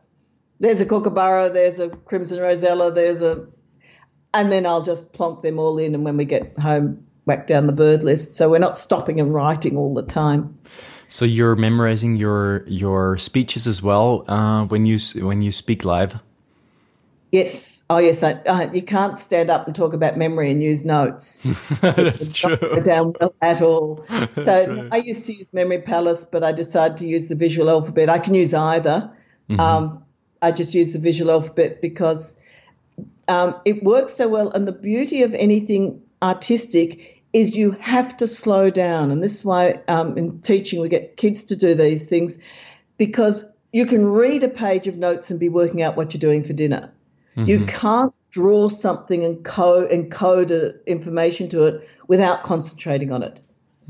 there's 0.60 0.80
a 0.80 0.86
kookaburra, 0.86 1.50
there's 1.50 1.78
a 1.78 1.88
crimson 1.88 2.40
rosella, 2.40 2.92
there's 2.92 3.22
a. 3.22 3.46
And 4.32 4.52
then 4.52 4.64
I'll 4.64 4.82
just 4.82 5.12
plonk 5.12 5.42
them 5.42 5.58
all 5.58 5.78
in. 5.78 5.94
And 5.94 6.04
when 6.04 6.16
we 6.16 6.24
get 6.24 6.56
home, 6.56 7.04
whack 7.24 7.48
down 7.48 7.66
the 7.66 7.72
bird 7.72 8.04
list. 8.04 8.34
So 8.34 8.48
we're 8.50 8.58
not 8.58 8.76
stopping 8.76 9.18
and 9.18 9.34
writing 9.34 9.76
all 9.76 9.92
the 9.92 10.04
time. 10.04 10.56
So 11.08 11.24
you're 11.24 11.56
memorizing 11.56 12.16
your 12.16 12.64
your 12.68 13.18
speeches 13.18 13.66
as 13.66 13.82
well 13.82 14.24
uh, 14.28 14.66
when 14.66 14.86
you 14.86 14.98
when 15.24 15.42
you 15.42 15.50
speak 15.50 15.84
live. 15.84 16.20
Yes. 17.32 17.84
Oh, 17.88 17.98
yes. 17.98 18.22
I, 18.22 18.32
uh, 18.32 18.70
you 18.72 18.82
can't 18.82 19.18
stand 19.18 19.50
up 19.50 19.66
and 19.66 19.74
talk 19.74 19.92
about 19.92 20.16
memory 20.16 20.50
and 20.50 20.62
use 20.62 20.84
notes. 20.84 21.40
That's 21.80 22.26
It's 22.26 22.42
not 22.42 22.84
down 22.84 23.14
well 23.20 23.34
at 23.40 23.62
all. 23.62 24.04
So 24.44 24.88
I 24.90 24.96
used 24.96 25.26
to 25.26 25.34
use 25.34 25.52
Memory 25.52 25.82
Palace, 25.82 26.24
but 26.24 26.42
I 26.42 26.52
decided 26.52 26.96
to 26.98 27.06
use 27.06 27.28
the 27.28 27.34
visual 27.34 27.70
alphabet. 27.70 28.10
I 28.10 28.18
can 28.18 28.34
use 28.34 28.54
either. 28.54 29.10
Um, 29.58 30.04
I 30.42 30.52
just 30.52 30.74
use 30.74 30.92
the 30.92 30.98
visual 30.98 31.30
alphabet 31.30 31.82
because 31.82 32.36
um, 33.28 33.56
it 33.64 33.82
works 33.82 34.14
so 34.14 34.28
well. 34.28 34.50
And 34.50 34.66
the 34.66 34.72
beauty 34.72 35.22
of 35.22 35.34
anything 35.34 36.02
artistic 36.22 37.22
is 37.32 37.56
you 37.56 37.72
have 37.72 38.16
to 38.18 38.26
slow 38.26 38.70
down. 38.70 39.10
And 39.10 39.22
this 39.22 39.36
is 39.36 39.44
why 39.44 39.80
um, 39.88 40.16
in 40.18 40.40
teaching 40.40 40.80
we 40.80 40.88
get 40.88 41.16
kids 41.16 41.44
to 41.44 41.56
do 41.56 41.74
these 41.74 42.04
things 42.04 42.38
because 42.98 43.44
you 43.72 43.86
can 43.86 44.06
read 44.06 44.42
a 44.42 44.48
page 44.48 44.86
of 44.86 44.96
notes 44.96 45.30
and 45.30 45.38
be 45.38 45.48
working 45.48 45.82
out 45.82 45.96
what 45.96 46.12
you're 46.12 46.20
doing 46.20 46.42
for 46.42 46.52
dinner. 46.52 46.92
You 47.36 47.64
can't 47.66 48.12
draw 48.30 48.68
something 48.68 49.24
and 49.24 49.44
co- 49.44 49.86
encode 49.86 50.84
information 50.86 51.48
to 51.50 51.64
it 51.64 51.88
without 52.08 52.42
concentrating 52.42 53.12
on 53.12 53.22
it. 53.22 53.40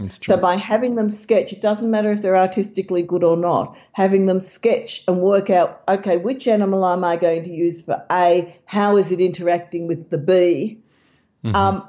So 0.08 0.36
by 0.38 0.56
having 0.56 0.94
them 0.94 1.10
sketch, 1.10 1.52
it 1.52 1.60
doesn't 1.60 1.90
matter 1.90 2.10
if 2.10 2.22
they're 2.22 2.36
artistically 2.36 3.02
good 3.02 3.22
or 3.22 3.36
not. 3.36 3.76
Having 3.92 4.26
them 4.26 4.40
sketch 4.40 5.04
and 5.06 5.20
work 5.20 5.50
out, 5.50 5.82
okay, 5.88 6.16
which 6.16 6.48
animal 6.48 6.86
am 6.86 7.04
I 7.04 7.16
going 7.16 7.44
to 7.44 7.50
use 7.50 7.82
for 7.82 8.02
A? 8.10 8.56
How 8.64 8.96
is 8.96 9.12
it 9.12 9.20
interacting 9.20 9.86
with 9.86 10.08
the 10.08 10.16
B? 10.16 10.80
Um, 11.54 11.88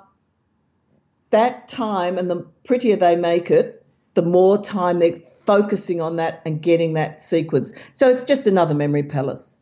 that 1.29 1.69
time, 1.69 2.17
and 2.17 2.29
the 2.29 2.45
prettier 2.65 2.97
they 2.97 3.15
make 3.15 3.49
it, 3.49 3.85
the 4.13 4.21
more 4.21 4.61
time 4.61 4.99
they're 4.99 5.21
focusing 5.45 6.01
on 6.01 6.17
that 6.17 6.41
and 6.45 6.61
getting 6.61 6.93
that 6.93 7.23
sequence. 7.23 7.71
So 7.93 8.09
it's 8.09 8.25
just 8.25 8.45
another 8.45 8.73
memory 8.73 9.03
palace. 9.03 9.60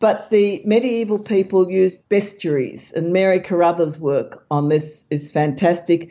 But 0.00 0.30
the 0.30 0.62
medieval 0.64 1.18
people 1.18 1.70
used 1.70 2.08
bestiaries, 2.08 2.92
and 2.94 3.12
Mary 3.12 3.40
Carruthers' 3.40 3.98
work 3.98 4.44
on 4.50 4.68
this 4.68 5.04
is 5.10 5.32
fantastic. 5.32 6.10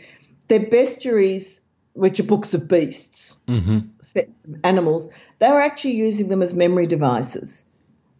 They're 0.49 0.59
bestiaries, 0.59 1.61
which 1.93 2.19
are 2.19 2.23
books 2.23 2.53
of 2.53 2.67
beasts, 2.67 3.35
mm-hmm. 3.47 3.79
of 4.17 4.55
animals. 4.63 5.09
They 5.39 5.49
were 5.49 5.61
actually 5.61 5.93
using 5.95 6.27
them 6.27 6.41
as 6.41 6.53
memory 6.53 6.85
devices. 6.85 7.63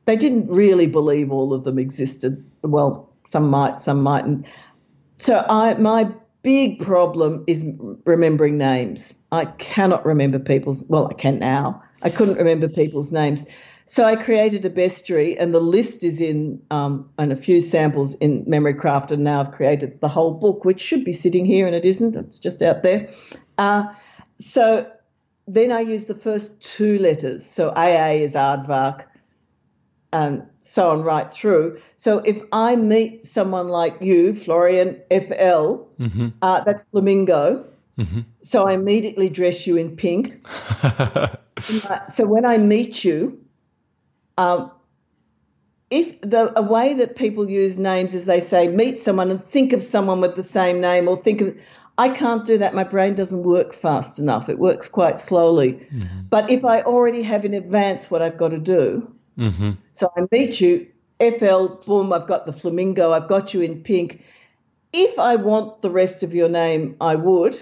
They 0.05 0.15
didn't 0.15 0.49
really 0.49 0.87
believe 0.87 1.31
all 1.31 1.53
of 1.53 1.65
them 1.65 1.77
existed. 1.77 2.43
Well, 2.61 3.09
some 3.25 3.49
might, 3.49 3.81
some 3.81 4.01
mightn't. 4.01 4.45
So 5.17 5.45
I, 5.49 5.73
my 5.73 6.09
big 6.43 6.79
problem 6.79 7.43
is 7.45 7.65
remembering 8.05 8.57
names. 8.57 9.13
I 9.33 9.45
cannot 9.45 10.05
remember 10.05 10.39
people's. 10.39 10.85
Well, 10.87 11.07
I 11.07 11.13
can 11.13 11.39
now. 11.39 11.83
I 12.03 12.09
couldn't 12.09 12.37
remember 12.37 12.69
people's 12.69 13.11
names. 13.11 13.45
So 13.89 14.03
I 14.03 14.17
created 14.17 14.65
a 14.65 14.69
bestiary, 14.69 15.37
and 15.39 15.55
the 15.55 15.61
list 15.61 16.03
is 16.03 16.19
in 16.19 16.61
um, 16.71 17.09
and 17.17 17.31
a 17.31 17.37
few 17.37 17.61
samples 17.61 18.15
in 18.15 18.43
Memory 18.45 18.73
Craft, 18.73 19.13
and 19.13 19.23
now 19.23 19.39
I've 19.39 19.53
created 19.53 20.01
the 20.01 20.09
whole 20.09 20.33
book, 20.33 20.65
which 20.65 20.81
should 20.81 21.05
be 21.05 21.13
sitting 21.13 21.45
here, 21.45 21.65
and 21.65 21.73
it 21.73 21.85
isn't. 21.85 22.15
It's 22.15 22.37
just 22.37 22.61
out 22.61 22.83
there. 22.83 23.09
Uh, 23.57 23.85
so 24.37 24.91
then 25.47 25.71
I 25.71 25.79
use 25.79 26.03
the 26.03 26.15
first 26.15 26.59
two 26.59 26.99
letters. 26.99 27.45
So 27.45 27.69
AA 27.69 28.19
is 28.23 28.35
aardvark, 28.35 29.05
and 30.11 30.43
so 30.61 30.91
on 30.91 31.03
right 31.03 31.33
through. 31.33 31.79
So 31.95 32.19
if 32.19 32.41
I 32.51 32.75
meet 32.75 33.25
someone 33.25 33.69
like 33.69 34.01
you, 34.01 34.35
Florian, 34.35 35.01
FL, 35.09 35.87
uh, 36.41 36.61
that's 36.65 36.83
flamingo. 36.91 37.65
So 38.41 38.67
I 38.67 38.73
immediately 38.73 39.29
dress 39.29 39.65
you 39.65 39.77
in 39.77 39.95
pink. 39.95 40.45
So 42.11 42.23
when 42.25 42.45
I 42.45 42.57
meet 42.57 43.03
you, 43.03 43.43
um, 44.37 44.71
if 45.89 46.19
the 46.21 46.57
a 46.57 46.61
way 46.61 46.95
that 46.95 47.15
people 47.15 47.49
use 47.49 47.79
names 47.79 48.13
is 48.13 48.25
they 48.25 48.39
say 48.39 48.67
meet 48.67 48.99
someone 48.99 49.31
and 49.31 49.43
think 49.43 49.73
of 49.73 49.81
someone 49.81 50.21
with 50.21 50.35
the 50.35 50.43
same 50.43 50.81
name 50.81 51.07
or 51.07 51.17
think 51.17 51.41
of 51.41 51.57
I 51.97 52.09
can't 52.09 52.45
do 52.45 52.59
that. 52.59 52.75
My 52.75 52.83
brain 52.83 53.15
doesn't 53.15 53.43
work 53.43 53.73
fast 53.73 54.19
enough. 54.19 54.49
It 54.49 54.59
works 54.59 54.87
quite 54.87 55.19
slowly. 55.19 55.73
Mm-hmm. 55.73 56.27
But 56.29 56.49
if 56.49 56.63
I 56.63 56.81
already 56.81 57.23
have 57.23 57.43
in 57.43 57.55
advance 57.55 58.11
what 58.11 58.21
I've 58.21 58.37
got 58.37 58.49
to 58.49 58.59
do, 58.59 59.11
mm-hmm. 59.37 59.71
so 59.93 60.11
I 60.15 60.27
meet 60.31 60.61
you, 60.61 60.87
FL, 61.19 61.67
boom, 61.85 62.13
I've 62.13 62.27
got 62.27 62.45
the 62.45 62.53
flamingo, 62.53 63.11
I've 63.11 63.27
got 63.27 63.53
you 63.53 63.61
in 63.61 63.81
pink. 63.81 64.23
If 64.93 65.17
I 65.17 65.37
want 65.37 65.81
the 65.81 65.89
rest 65.89 66.21
of 66.21 66.35
your 66.35 66.49
name, 66.49 66.95
I 67.01 67.15
would. 67.15 67.61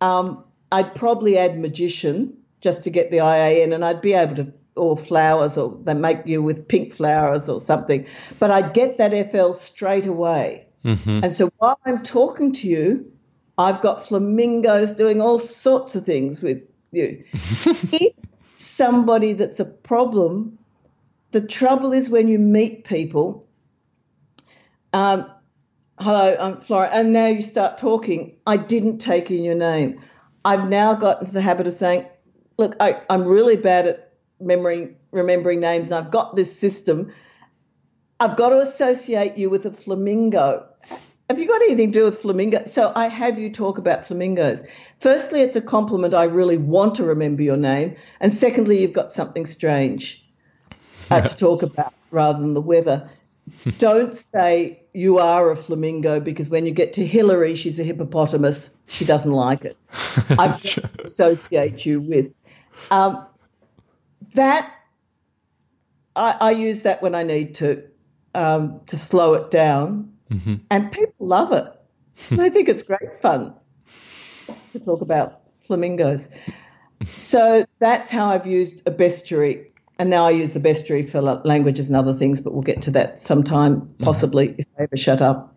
Um, 0.00 0.42
I'd 0.72 0.94
probably 0.94 1.36
add 1.36 1.58
magician 1.58 2.38
just 2.62 2.84
to 2.84 2.90
get 2.90 3.10
the 3.10 3.18
IAN, 3.18 3.74
and 3.74 3.84
I'd 3.84 4.00
be 4.00 4.14
able 4.14 4.36
to, 4.36 4.52
or 4.76 4.96
flowers, 4.96 5.56
or 5.56 5.78
they 5.84 5.94
make 5.94 6.26
you 6.26 6.42
with 6.42 6.68
pink 6.68 6.92
flowers 6.92 7.48
or 7.48 7.60
something. 7.60 8.06
But 8.38 8.50
I'd 8.50 8.74
get 8.74 8.98
that 8.98 9.30
FL 9.30 9.52
straight 9.52 10.06
away. 10.06 10.66
Mm-hmm. 10.84 11.20
And 11.24 11.32
so 11.32 11.50
while 11.58 11.78
I'm 11.84 12.02
talking 12.02 12.52
to 12.54 12.68
you, 12.68 13.12
I've 13.58 13.80
got 13.80 14.06
flamingos 14.06 14.92
doing 14.92 15.20
all 15.20 15.38
sorts 15.38 15.96
of 15.96 16.04
things 16.04 16.42
with 16.42 16.62
you. 16.92 17.24
if 17.32 18.12
somebody 18.48 19.32
that's 19.32 19.60
a 19.60 19.64
problem, 19.64 20.58
the 21.30 21.40
trouble 21.40 21.92
is 21.92 22.08
when 22.10 22.28
you 22.28 22.38
meet 22.38 22.84
people. 22.84 23.48
Um, 24.92 25.30
hello, 25.98 26.36
I'm 26.38 26.60
Flora, 26.60 26.88
and 26.92 27.12
now 27.12 27.26
you 27.26 27.42
start 27.42 27.78
talking. 27.78 28.36
I 28.46 28.56
didn't 28.56 28.98
take 28.98 29.30
in 29.30 29.42
your 29.42 29.54
name. 29.54 30.00
I've 30.44 30.68
now 30.68 30.94
got 30.94 31.20
into 31.20 31.32
the 31.32 31.40
habit 31.40 31.66
of 31.66 31.72
saying, 31.72 32.06
look, 32.58 32.76
I, 32.80 33.02
I'm 33.10 33.26
really 33.26 33.56
bad 33.56 33.86
at 33.86 34.05
memory, 34.40 34.96
remembering 35.10 35.60
names. 35.60 35.92
I've 35.92 36.10
got 36.10 36.36
this 36.36 36.56
system. 36.56 37.12
I've 38.20 38.36
got 38.36 38.50
to 38.50 38.60
associate 38.60 39.36
you 39.36 39.50
with 39.50 39.66
a 39.66 39.70
flamingo. 39.70 40.66
Have 41.28 41.40
you 41.40 41.48
got 41.48 41.60
anything 41.62 41.90
to 41.92 41.98
do 41.98 42.04
with 42.04 42.20
flamingo? 42.20 42.64
So 42.66 42.92
I 42.94 43.08
have 43.08 43.38
you 43.38 43.50
talk 43.50 43.78
about 43.78 44.06
flamingos. 44.06 44.64
Firstly, 45.00 45.40
it's 45.40 45.56
a 45.56 45.60
compliment. 45.60 46.14
I 46.14 46.24
really 46.24 46.56
want 46.56 46.94
to 46.96 47.04
remember 47.04 47.42
your 47.42 47.56
name. 47.56 47.96
And 48.20 48.32
secondly, 48.32 48.80
you've 48.80 48.92
got 48.92 49.10
something 49.10 49.44
strange 49.44 50.24
uh, 51.10 51.20
to 51.22 51.36
talk 51.36 51.62
about 51.62 51.92
rather 52.10 52.40
than 52.40 52.54
the 52.54 52.60
weather. 52.60 53.10
Don't 53.78 54.16
say 54.16 54.82
you 54.92 55.18
are 55.18 55.50
a 55.50 55.56
flamingo 55.56 56.20
because 56.20 56.48
when 56.48 56.64
you 56.64 56.72
get 56.72 56.92
to 56.94 57.06
Hillary, 57.06 57.54
she's 57.54 57.78
a 57.78 57.84
hippopotamus. 57.84 58.70
She 58.86 59.04
doesn't 59.04 59.32
like 59.32 59.64
it. 59.64 59.76
I 60.30 60.56
associate 61.04 61.84
you 61.84 62.00
with 62.00 62.32
um, 62.90 63.26
that. 64.36 64.72
I, 66.14 66.36
I, 66.40 66.50
use 66.52 66.82
that 66.82 67.02
when 67.02 67.14
I 67.14 67.24
need 67.24 67.56
to 67.56 67.82
um, 68.34 68.80
to 68.86 68.96
slow 68.96 69.34
it 69.34 69.50
down, 69.50 70.14
mm-hmm. 70.30 70.56
and 70.70 70.90
people 70.90 71.26
love 71.26 71.52
it. 71.52 71.72
they 72.30 72.48
think 72.48 72.70
it's 72.70 72.82
great 72.82 73.20
fun 73.20 73.54
to 74.72 74.80
talk 74.80 75.02
about 75.02 75.40
flamingos. 75.66 76.30
So 77.14 77.66
that's 77.78 78.08
how 78.08 78.28
I've 78.28 78.46
used 78.46 78.88
a 78.88 78.90
bestiary 78.90 79.66
and 79.98 80.10
now 80.10 80.26
I 80.26 80.30
use 80.30 80.52
the 80.52 80.60
bestiary 80.60 81.08
for 81.08 81.22
languages 81.22 81.88
and 81.88 81.96
other 81.96 82.14
things, 82.14 82.40
but 82.40 82.52
we'll 82.52 82.62
get 82.62 82.82
to 82.82 82.90
that 82.92 83.20
sometime, 83.20 83.80
mm-hmm. 83.80 84.04
possibly, 84.04 84.48
mm-hmm. 84.48 84.60
if 84.60 84.66
I 84.78 84.82
ever 84.82 84.96
shut 84.96 85.22
up. 85.22 85.54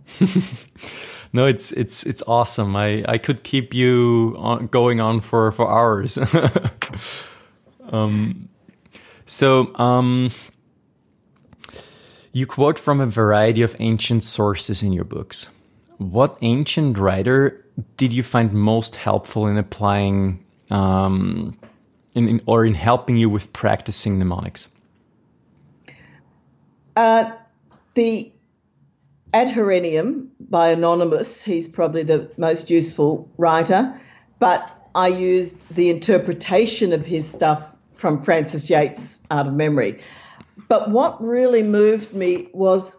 no, 1.33 1.45
it's 1.45 1.71
it's 1.73 2.05
it's 2.05 2.23
awesome. 2.25 2.75
I 2.75 3.03
I 3.07 3.17
could 3.17 3.43
keep 3.43 3.73
you 3.73 4.35
on, 4.37 4.67
going 4.67 5.01
on 5.01 5.19
for 5.19 5.51
for 5.51 5.69
hours. 5.69 6.17
um, 7.89 8.47
so 9.29 9.71
um, 9.75 10.31
you 12.31 12.47
quote 12.47 12.79
from 12.79 12.99
a 12.99 13.05
variety 13.05 13.61
of 13.61 13.75
ancient 13.79 14.23
sources 14.23 14.81
in 14.81 14.91
your 14.91 15.03
books. 15.03 15.49
What 15.97 16.37
ancient 16.41 16.97
writer 16.97 17.63
did 17.95 18.11
you 18.11 18.23
find 18.23 18.51
most 18.53 18.95
helpful 18.95 19.45
in 19.45 19.57
applying 19.57 20.43
um, 20.71 21.57
in, 22.13 22.27
in 22.27 22.41
or 22.45 22.65
in 22.65 22.73
helping 22.73 23.17
you 23.17 23.29
with 23.29 23.53
practicing 23.53 24.17
mnemonics? 24.17 24.67
Uh, 26.95 27.31
the 27.93 28.31
Ad 29.33 29.49
Herennium 29.49 30.29
by 30.39 30.69
Anonymous, 30.69 31.43
he's 31.43 31.69
probably 31.69 32.03
the 32.03 32.31
most 32.37 32.69
useful 32.69 33.29
writer, 33.37 33.93
but 34.39 34.89
I 34.95 35.07
used 35.07 35.57
the 35.75 35.89
interpretation 35.91 36.93
of 36.93 37.05
his 37.05 37.29
stuff 37.29 37.68
from 37.99 38.21
Frances 38.21 38.69
Yates 38.69 39.19
Art 39.29 39.47
of 39.47 39.53
Memory. 39.53 40.01
But 40.67 40.89
what 40.89 41.21
really 41.23 41.63
moved 41.63 42.13
me 42.13 42.49
was 42.53 42.95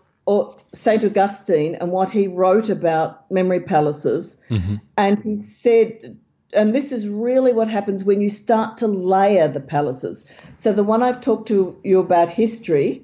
St. 0.72 1.04
Augustine 1.04 1.74
and 1.76 1.90
what 1.90 2.10
he 2.10 2.28
wrote 2.28 2.68
about 2.68 3.30
memory 3.30 3.60
palaces. 3.60 4.38
Mm-hmm. 4.50 4.76
And 4.96 5.20
he 5.20 5.38
said 5.38 6.16
and 6.52 6.74
this 6.74 6.92
is 6.92 7.08
really 7.08 7.52
what 7.52 7.68
happens 7.68 8.04
when 8.04 8.20
you 8.20 8.28
start 8.28 8.78
to 8.78 8.88
layer 8.88 9.48
the 9.48 9.60
palaces. 9.60 10.26
So 10.56 10.72
the 10.72 10.82
one 10.82 11.02
I've 11.02 11.20
talked 11.20 11.48
to 11.48 11.78
you 11.84 12.00
about 12.00 12.28
history, 12.28 13.02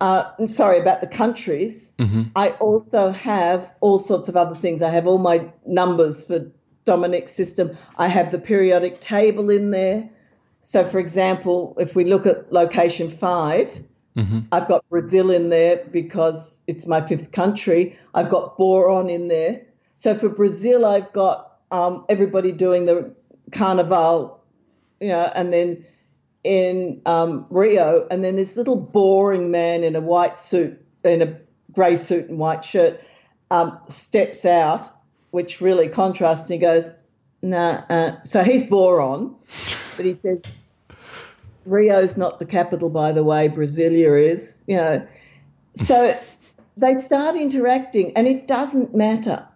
uh, 0.00 0.30
sorry 0.46 0.78
about 0.78 1.00
the 1.00 1.06
countries. 1.06 1.92
Mm-hmm. 1.98 2.24
I 2.36 2.50
also 2.50 3.12
have 3.12 3.72
all 3.80 3.98
sorts 3.98 4.28
of 4.28 4.36
other 4.36 4.54
things. 4.54 4.82
I 4.82 4.90
have 4.90 5.06
all 5.06 5.18
my 5.18 5.50
numbers 5.66 6.26
for 6.26 6.50
Dominic's 6.84 7.32
system. 7.32 7.76
I 7.96 8.08
have 8.08 8.30
the 8.30 8.38
periodic 8.38 9.00
table 9.00 9.48
in 9.48 9.70
there. 9.70 10.10
So, 10.64 10.84
for 10.84 10.98
example, 10.98 11.76
if 11.78 11.94
we 11.94 12.04
look 12.04 12.26
at 12.26 12.52
location 12.52 13.10
5 13.10 13.84
i 14.16 14.20
mm-hmm. 14.20 14.40
I've 14.52 14.68
got 14.68 14.88
Brazil 14.88 15.30
in 15.30 15.48
there 15.48 15.84
because 15.90 16.62
it's 16.66 16.86
my 16.86 17.04
fifth 17.06 17.32
country. 17.32 17.98
I've 18.14 18.30
got 18.30 18.56
boron 18.56 19.10
in 19.10 19.28
there. 19.28 19.62
So 19.96 20.16
for 20.16 20.28
Brazil, 20.28 20.86
I've 20.86 21.12
got 21.12 21.58
um, 21.70 22.04
everybody 22.08 22.52
doing 22.52 22.86
the 22.86 23.12
carnival, 23.50 24.40
you 25.00 25.08
know, 25.08 25.32
and 25.34 25.52
then 25.52 25.84
in 26.44 27.02
um, 27.06 27.46
Rio, 27.50 28.06
and 28.10 28.22
then 28.22 28.36
this 28.36 28.56
little 28.56 28.76
boring 28.76 29.50
man 29.50 29.82
in 29.82 29.96
a 29.96 30.00
white 30.00 30.38
suit, 30.38 30.80
in 31.02 31.22
a 31.22 31.36
grey 31.72 31.96
suit 31.96 32.28
and 32.28 32.38
white 32.38 32.64
shirt, 32.64 33.00
um, 33.50 33.78
steps 33.88 34.44
out, 34.44 34.82
which 35.32 35.60
really 35.60 35.88
contrasts. 35.88 36.48
And 36.48 36.54
he 36.54 36.58
goes, 36.58 36.92
"Nah." 37.44 37.84
Uh, 37.88 38.22
so 38.24 38.42
he's 38.42 38.64
boron, 38.64 39.34
but 39.96 40.04
he 40.04 40.14
says, 40.14 40.40
"Rio's 41.66 42.16
not 42.16 42.38
the 42.38 42.46
capital, 42.46 42.90
by 42.90 43.12
the 43.12 43.22
way. 43.22 43.48
Brasilia 43.48 44.30
is." 44.32 44.64
You 44.66 44.76
know, 44.76 45.06
so 45.74 46.18
they 46.76 46.94
start 46.94 47.36
interacting, 47.36 48.16
and 48.16 48.26
it 48.26 48.48
doesn't 48.48 48.94
matter. 48.94 49.46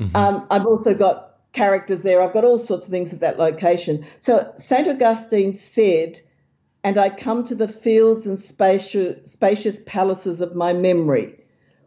Mm-hmm. 0.00 0.16
Um, 0.16 0.46
I've 0.50 0.66
also 0.66 0.94
got 0.94 1.30
characters 1.52 2.02
there. 2.02 2.22
I've 2.22 2.32
got 2.32 2.44
all 2.44 2.58
sorts 2.58 2.86
of 2.86 2.90
things 2.90 3.12
at 3.12 3.20
that 3.20 3.38
location. 3.38 4.06
So 4.20 4.52
St. 4.56 4.88
Augustine 4.88 5.54
said, 5.54 6.20
and 6.84 6.96
I 6.96 7.10
come 7.10 7.44
to 7.44 7.54
the 7.54 7.68
fields 7.68 8.26
and 8.26 8.38
spacious, 8.38 9.30
spacious 9.30 9.80
palaces 9.84 10.40
of 10.40 10.54
my 10.54 10.72
memory, 10.72 11.38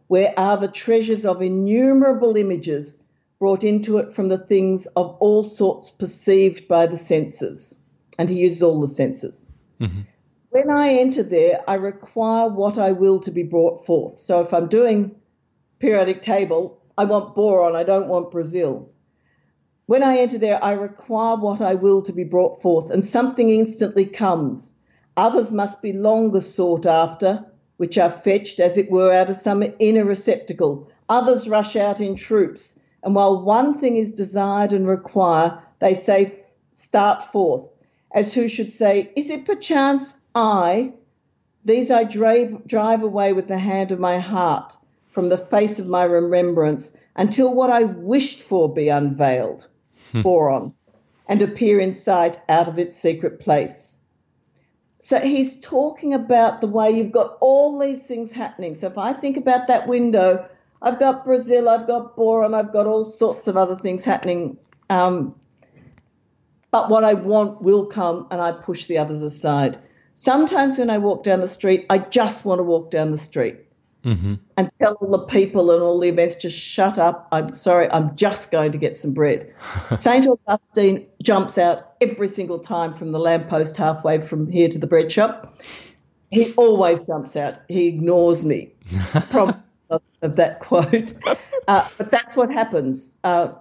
where 0.08 0.32
are 0.36 0.56
the 0.56 0.68
treasures 0.68 1.26
of 1.26 1.42
innumerable 1.42 2.36
images 2.36 2.98
brought 3.44 3.62
into 3.62 3.98
it 3.98 4.10
from 4.10 4.30
the 4.30 4.38
things 4.38 4.86
of 4.96 5.14
all 5.20 5.44
sorts 5.44 5.90
perceived 5.90 6.66
by 6.66 6.86
the 6.86 6.96
senses. 6.96 7.78
And 8.18 8.30
he 8.30 8.38
uses 8.38 8.62
all 8.62 8.80
the 8.80 8.88
senses. 8.88 9.52
Mm-hmm. 9.82 10.00
When 10.48 10.70
I 10.70 10.94
enter 10.94 11.22
there, 11.22 11.62
I 11.68 11.74
require 11.74 12.48
what 12.48 12.78
I 12.78 12.92
will 12.92 13.20
to 13.20 13.30
be 13.30 13.42
brought 13.42 13.84
forth. 13.84 14.18
So 14.18 14.40
if 14.40 14.54
I'm 14.54 14.66
doing 14.66 15.14
periodic 15.78 16.22
table, 16.22 16.80
I 16.96 17.04
want 17.04 17.34
boron, 17.34 17.76
I 17.76 17.82
don't 17.82 18.08
want 18.08 18.30
Brazil. 18.30 18.88
When 19.84 20.02
I 20.02 20.16
enter 20.16 20.38
there, 20.38 20.64
I 20.64 20.72
require 20.72 21.36
what 21.36 21.60
I 21.60 21.74
will 21.74 22.00
to 22.04 22.14
be 22.14 22.24
brought 22.24 22.62
forth, 22.62 22.88
and 22.88 23.04
something 23.04 23.50
instantly 23.50 24.06
comes. 24.06 24.72
Others 25.18 25.52
must 25.52 25.82
be 25.82 25.92
longer 25.92 26.40
sought 26.40 26.86
after, 26.86 27.44
which 27.76 27.98
are 27.98 28.10
fetched, 28.10 28.58
as 28.58 28.78
it 28.78 28.90
were, 28.90 29.12
out 29.12 29.28
of 29.28 29.36
some 29.36 29.62
inner 29.80 30.06
receptacle. 30.06 30.90
Others 31.10 31.46
rush 31.46 31.76
out 31.76 32.00
in 32.00 32.16
troops, 32.16 32.78
and 33.04 33.14
while 33.14 33.42
one 33.42 33.78
thing 33.78 33.96
is 33.96 34.12
desired 34.12 34.72
and 34.72 34.88
require, 34.88 35.62
they 35.78 35.94
say, 35.94 36.40
Start 36.72 37.22
forth, 37.22 37.68
as 38.12 38.32
who 38.32 38.48
should 38.48 38.72
say, 38.72 39.12
Is 39.14 39.30
it 39.30 39.44
perchance 39.44 40.20
I? 40.34 40.92
These 41.64 41.90
I 41.90 42.04
drive, 42.04 42.66
drive 42.66 43.02
away 43.02 43.32
with 43.32 43.46
the 43.46 43.58
hand 43.58 43.92
of 43.92 44.00
my 44.00 44.18
heart 44.18 44.76
from 45.10 45.28
the 45.28 45.38
face 45.38 45.78
of 45.78 45.86
my 45.86 46.04
remembrance 46.04 46.96
until 47.14 47.54
what 47.54 47.70
I 47.70 47.84
wished 47.84 48.40
for 48.40 48.72
be 48.72 48.88
unveiled 48.88 49.68
hmm. 50.12 50.22
boron 50.22 50.74
and 51.28 51.40
appear 51.42 51.78
in 51.78 51.92
sight 51.92 52.40
out 52.48 52.68
of 52.68 52.78
its 52.78 52.96
secret 52.96 53.38
place. 53.38 54.00
So 54.98 55.20
he's 55.20 55.60
talking 55.60 56.14
about 56.14 56.60
the 56.60 56.66
way 56.66 56.90
you've 56.90 57.12
got 57.12 57.36
all 57.40 57.78
these 57.78 58.02
things 58.02 58.32
happening. 58.32 58.74
So 58.74 58.86
if 58.86 58.96
I 58.96 59.12
think 59.12 59.36
about 59.36 59.66
that 59.68 59.86
window, 59.86 60.48
I've 60.84 60.98
got 60.98 61.24
Brazil, 61.24 61.68
I've 61.68 61.86
got 61.86 62.14
boron, 62.14 62.54
I've 62.54 62.72
got 62.72 62.86
all 62.86 63.04
sorts 63.04 63.46
of 63.46 63.56
other 63.56 63.76
things 63.76 64.04
happening. 64.04 64.58
Um, 64.90 65.34
but 66.70 66.90
what 66.90 67.04
I 67.04 67.14
want 67.14 67.62
will 67.62 67.86
come, 67.86 68.26
and 68.30 68.40
I 68.40 68.52
push 68.52 68.86
the 68.86 68.98
others 68.98 69.22
aside. 69.22 69.78
Sometimes 70.14 70.78
when 70.78 70.90
I 70.90 70.98
walk 70.98 71.24
down 71.24 71.40
the 71.40 71.48
street, 71.48 71.86
I 71.88 71.98
just 71.98 72.44
want 72.44 72.58
to 72.58 72.62
walk 72.62 72.90
down 72.90 73.10
the 73.10 73.18
street. 73.18 73.60
mm-hmm. 74.04 74.34
and 74.58 74.70
tell 74.78 74.92
all 74.94 75.10
the 75.10 75.24
people 75.26 75.70
and 75.70 75.82
all 75.82 75.98
the 75.98 76.08
events 76.08 76.34
to 76.36 76.50
shut 76.50 76.98
up. 76.98 77.26
I'm 77.32 77.54
sorry, 77.54 77.90
I'm 77.90 78.14
just 78.16 78.50
going 78.50 78.72
to 78.72 78.78
get 78.78 78.94
some 78.94 79.14
bread. 79.14 79.52
St. 79.96 80.26
Augustine 80.26 81.06
jumps 81.22 81.56
out 81.56 81.94
every 82.02 82.28
single 82.28 82.58
time 82.58 82.92
from 82.92 83.12
the 83.12 83.18
lamppost 83.18 83.76
halfway 83.76 84.20
from 84.20 84.50
here 84.50 84.68
to 84.68 84.78
the 84.78 84.86
bread 84.86 85.10
shop. 85.10 85.58
He 86.30 86.52
always 86.54 87.00
jumps 87.02 87.36
out. 87.36 87.54
He 87.68 87.86
ignores 87.86 88.44
me. 88.44 88.74
From 89.30 89.62
of 89.90 90.36
that 90.36 90.60
quote. 90.60 91.12
Uh, 91.68 91.88
but 91.96 92.10
that's 92.10 92.36
what 92.36 92.50
happens. 92.50 93.18
Uh, 93.24 93.52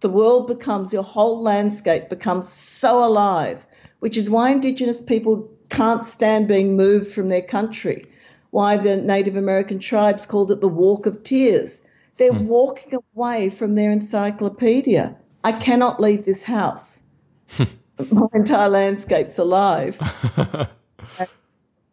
the 0.00 0.08
world 0.08 0.46
becomes, 0.46 0.92
your 0.92 1.02
whole 1.02 1.42
landscape 1.42 2.08
becomes 2.08 2.48
so 2.48 3.04
alive, 3.04 3.66
which 4.00 4.16
is 4.16 4.28
why 4.28 4.50
Indigenous 4.50 5.00
people 5.00 5.50
can't 5.70 6.04
stand 6.04 6.46
being 6.46 6.76
moved 6.76 7.12
from 7.12 7.28
their 7.28 7.42
country, 7.42 8.06
why 8.50 8.76
the 8.76 8.96
Native 8.96 9.36
American 9.36 9.78
tribes 9.78 10.26
called 10.26 10.50
it 10.50 10.60
the 10.60 10.68
Walk 10.68 11.06
of 11.06 11.22
Tears. 11.22 11.82
They're 12.16 12.32
hmm. 12.32 12.46
walking 12.46 12.98
away 13.14 13.50
from 13.50 13.74
their 13.74 13.90
encyclopedia. 13.90 15.16
I 15.42 15.52
cannot 15.52 16.00
leave 16.00 16.24
this 16.24 16.42
house. 16.42 17.02
My 17.58 18.26
entire 18.32 18.68
landscape's 18.68 19.38
alive. 19.38 19.98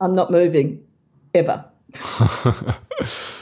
I'm 0.02 0.16
not 0.16 0.32
moving 0.32 0.84
ever. 1.34 1.71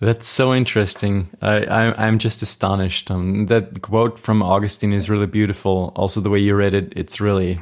That's 0.00 0.28
so 0.28 0.54
interesting. 0.54 1.28
I, 1.42 2.06
am 2.06 2.18
just 2.18 2.40
astonished. 2.40 3.10
Um, 3.10 3.46
that 3.46 3.82
quote 3.82 4.18
from 4.18 4.42
Augustine 4.42 4.92
is 4.92 5.10
really 5.10 5.26
beautiful. 5.26 5.92
Also, 5.96 6.20
the 6.20 6.30
way 6.30 6.38
you 6.38 6.54
read 6.54 6.74
it, 6.74 6.92
it's 6.94 7.20
really 7.20 7.60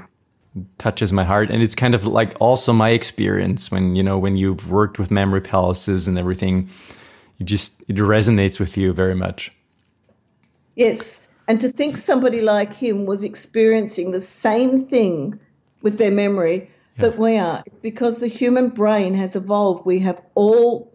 touches 0.78 1.12
my 1.12 1.24
heart, 1.24 1.50
and 1.50 1.62
it's 1.62 1.74
kind 1.74 1.94
of 1.94 2.04
like 2.04 2.36
also 2.38 2.74
my 2.74 2.90
experience 2.90 3.70
when 3.70 3.96
you 3.96 4.02
know 4.02 4.18
when 4.18 4.36
you've 4.36 4.70
worked 4.70 4.98
with 4.98 5.10
memory 5.10 5.40
palaces 5.40 6.08
and 6.08 6.18
everything. 6.18 6.68
You 7.38 7.46
just 7.46 7.82
it 7.88 7.96
resonates 7.96 8.60
with 8.60 8.76
you 8.76 8.92
very 8.92 9.14
much. 9.14 9.50
Yes, 10.74 11.30
and 11.48 11.58
to 11.60 11.72
think 11.72 11.96
somebody 11.96 12.42
like 12.42 12.74
him 12.74 13.06
was 13.06 13.24
experiencing 13.24 14.10
the 14.10 14.20
same 14.20 14.86
thing 14.86 15.40
with 15.80 15.96
their 15.96 16.10
memory 16.10 16.70
yeah. 16.96 17.08
that 17.08 17.18
we 17.18 17.38
are. 17.38 17.62
It's 17.66 17.80
because 17.80 18.20
the 18.20 18.26
human 18.26 18.70
brain 18.70 19.14
has 19.14 19.36
evolved. 19.36 19.86
We 19.86 20.00
have 20.00 20.20
all 20.34 20.92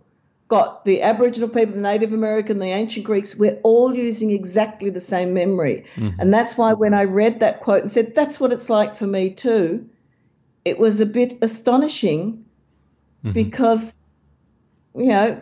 got 0.52 0.84
the 0.84 1.02
Aboriginal 1.02 1.48
people, 1.48 1.76
the 1.76 1.82
Native 1.82 2.12
American, 2.12 2.60
the 2.60 2.66
ancient 2.66 3.06
Greeks, 3.06 3.38
we're 3.38 3.58
all 3.64 3.96
using 3.96 4.32
exactly 4.32 4.90
the 4.90 5.00
same 5.00 5.34
memory. 5.34 5.86
Mm-hmm. 5.96 6.20
And 6.20 6.34
that's 6.34 6.58
why 6.58 6.74
when 6.74 6.94
I 6.94 7.06
read 7.06 7.40
that 7.40 7.62
quote 7.62 7.84
and 7.84 7.90
said, 7.90 8.14
that's 8.14 8.38
what 8.38 8.52
it's 8.52 8.70
like 8.70 8.96
for 8.96 9.08
me 9.08 9.30
too, 9.30 9.88
it 10.66 10.78
was 10.78 11.00
a 11.00 11.06
bit 11.06 11.36
astonishing 11.42 12.44
mm-hmm. 13.24 13.32
because, 13.32 14.12
you 14.94 15.06
know, 15.06 15.42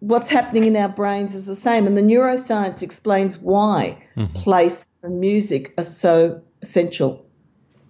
what's 0.00 0.30
happening 0.30 0.64
in 0.64 0.76
our 0.76 0.88
brains 0.88 1.34
is 1.34 1.44
the 1.44 1.54
same. 1.54 1.86
And 1.86 1.94
the 1.94 2.00
neuroscience 2.00 2.82
explains 2.82 3.36
why 3.36 4.02
mm-hmm. 4.16 4.32
place 4.32 4.90
and 5.02 5.20
music 5.20 5.74
are 5.76 5.84
so 5.84 6.40
essential 6.62 7.26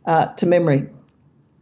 uh, 0.06 0.26
to 0.34 0.46
memory. 0.46 0.88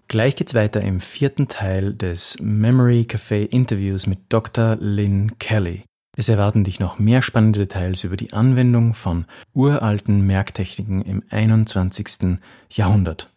Gleich 0.09 0.37
geht's 0.37 0.55
weiter 0.55 0.83
im 0.83 1.01
vierten 1.01 1.49
Teil 1.49 1.93
des 1.93 2.37
Memory 2.41 3.07
Café 3.09 3.45
Interviews 3.45 4.07
mit 4.07 4.21
Dr. 4.29 4.77
Lynn 4.79 5.37
Kelly. 5.41 5.83
Es 6.17 6.29
erwarten 6.29 6.63
dich 6.63 6.79
noch 6.79 7.01
mehr 7.01 7.23
spannende 7.23 7.59
Details 7.59 8.05
über 8.05 8.17
die 8.17 8.33
Anwendung 8.33 8.95
von 8.95 9.27
uralten 9.53 10.25
Merktechniken 10.25 11.03
im 11.03 11.25
21. 11.29 12.39
Jahrhundert. 12.71 13.31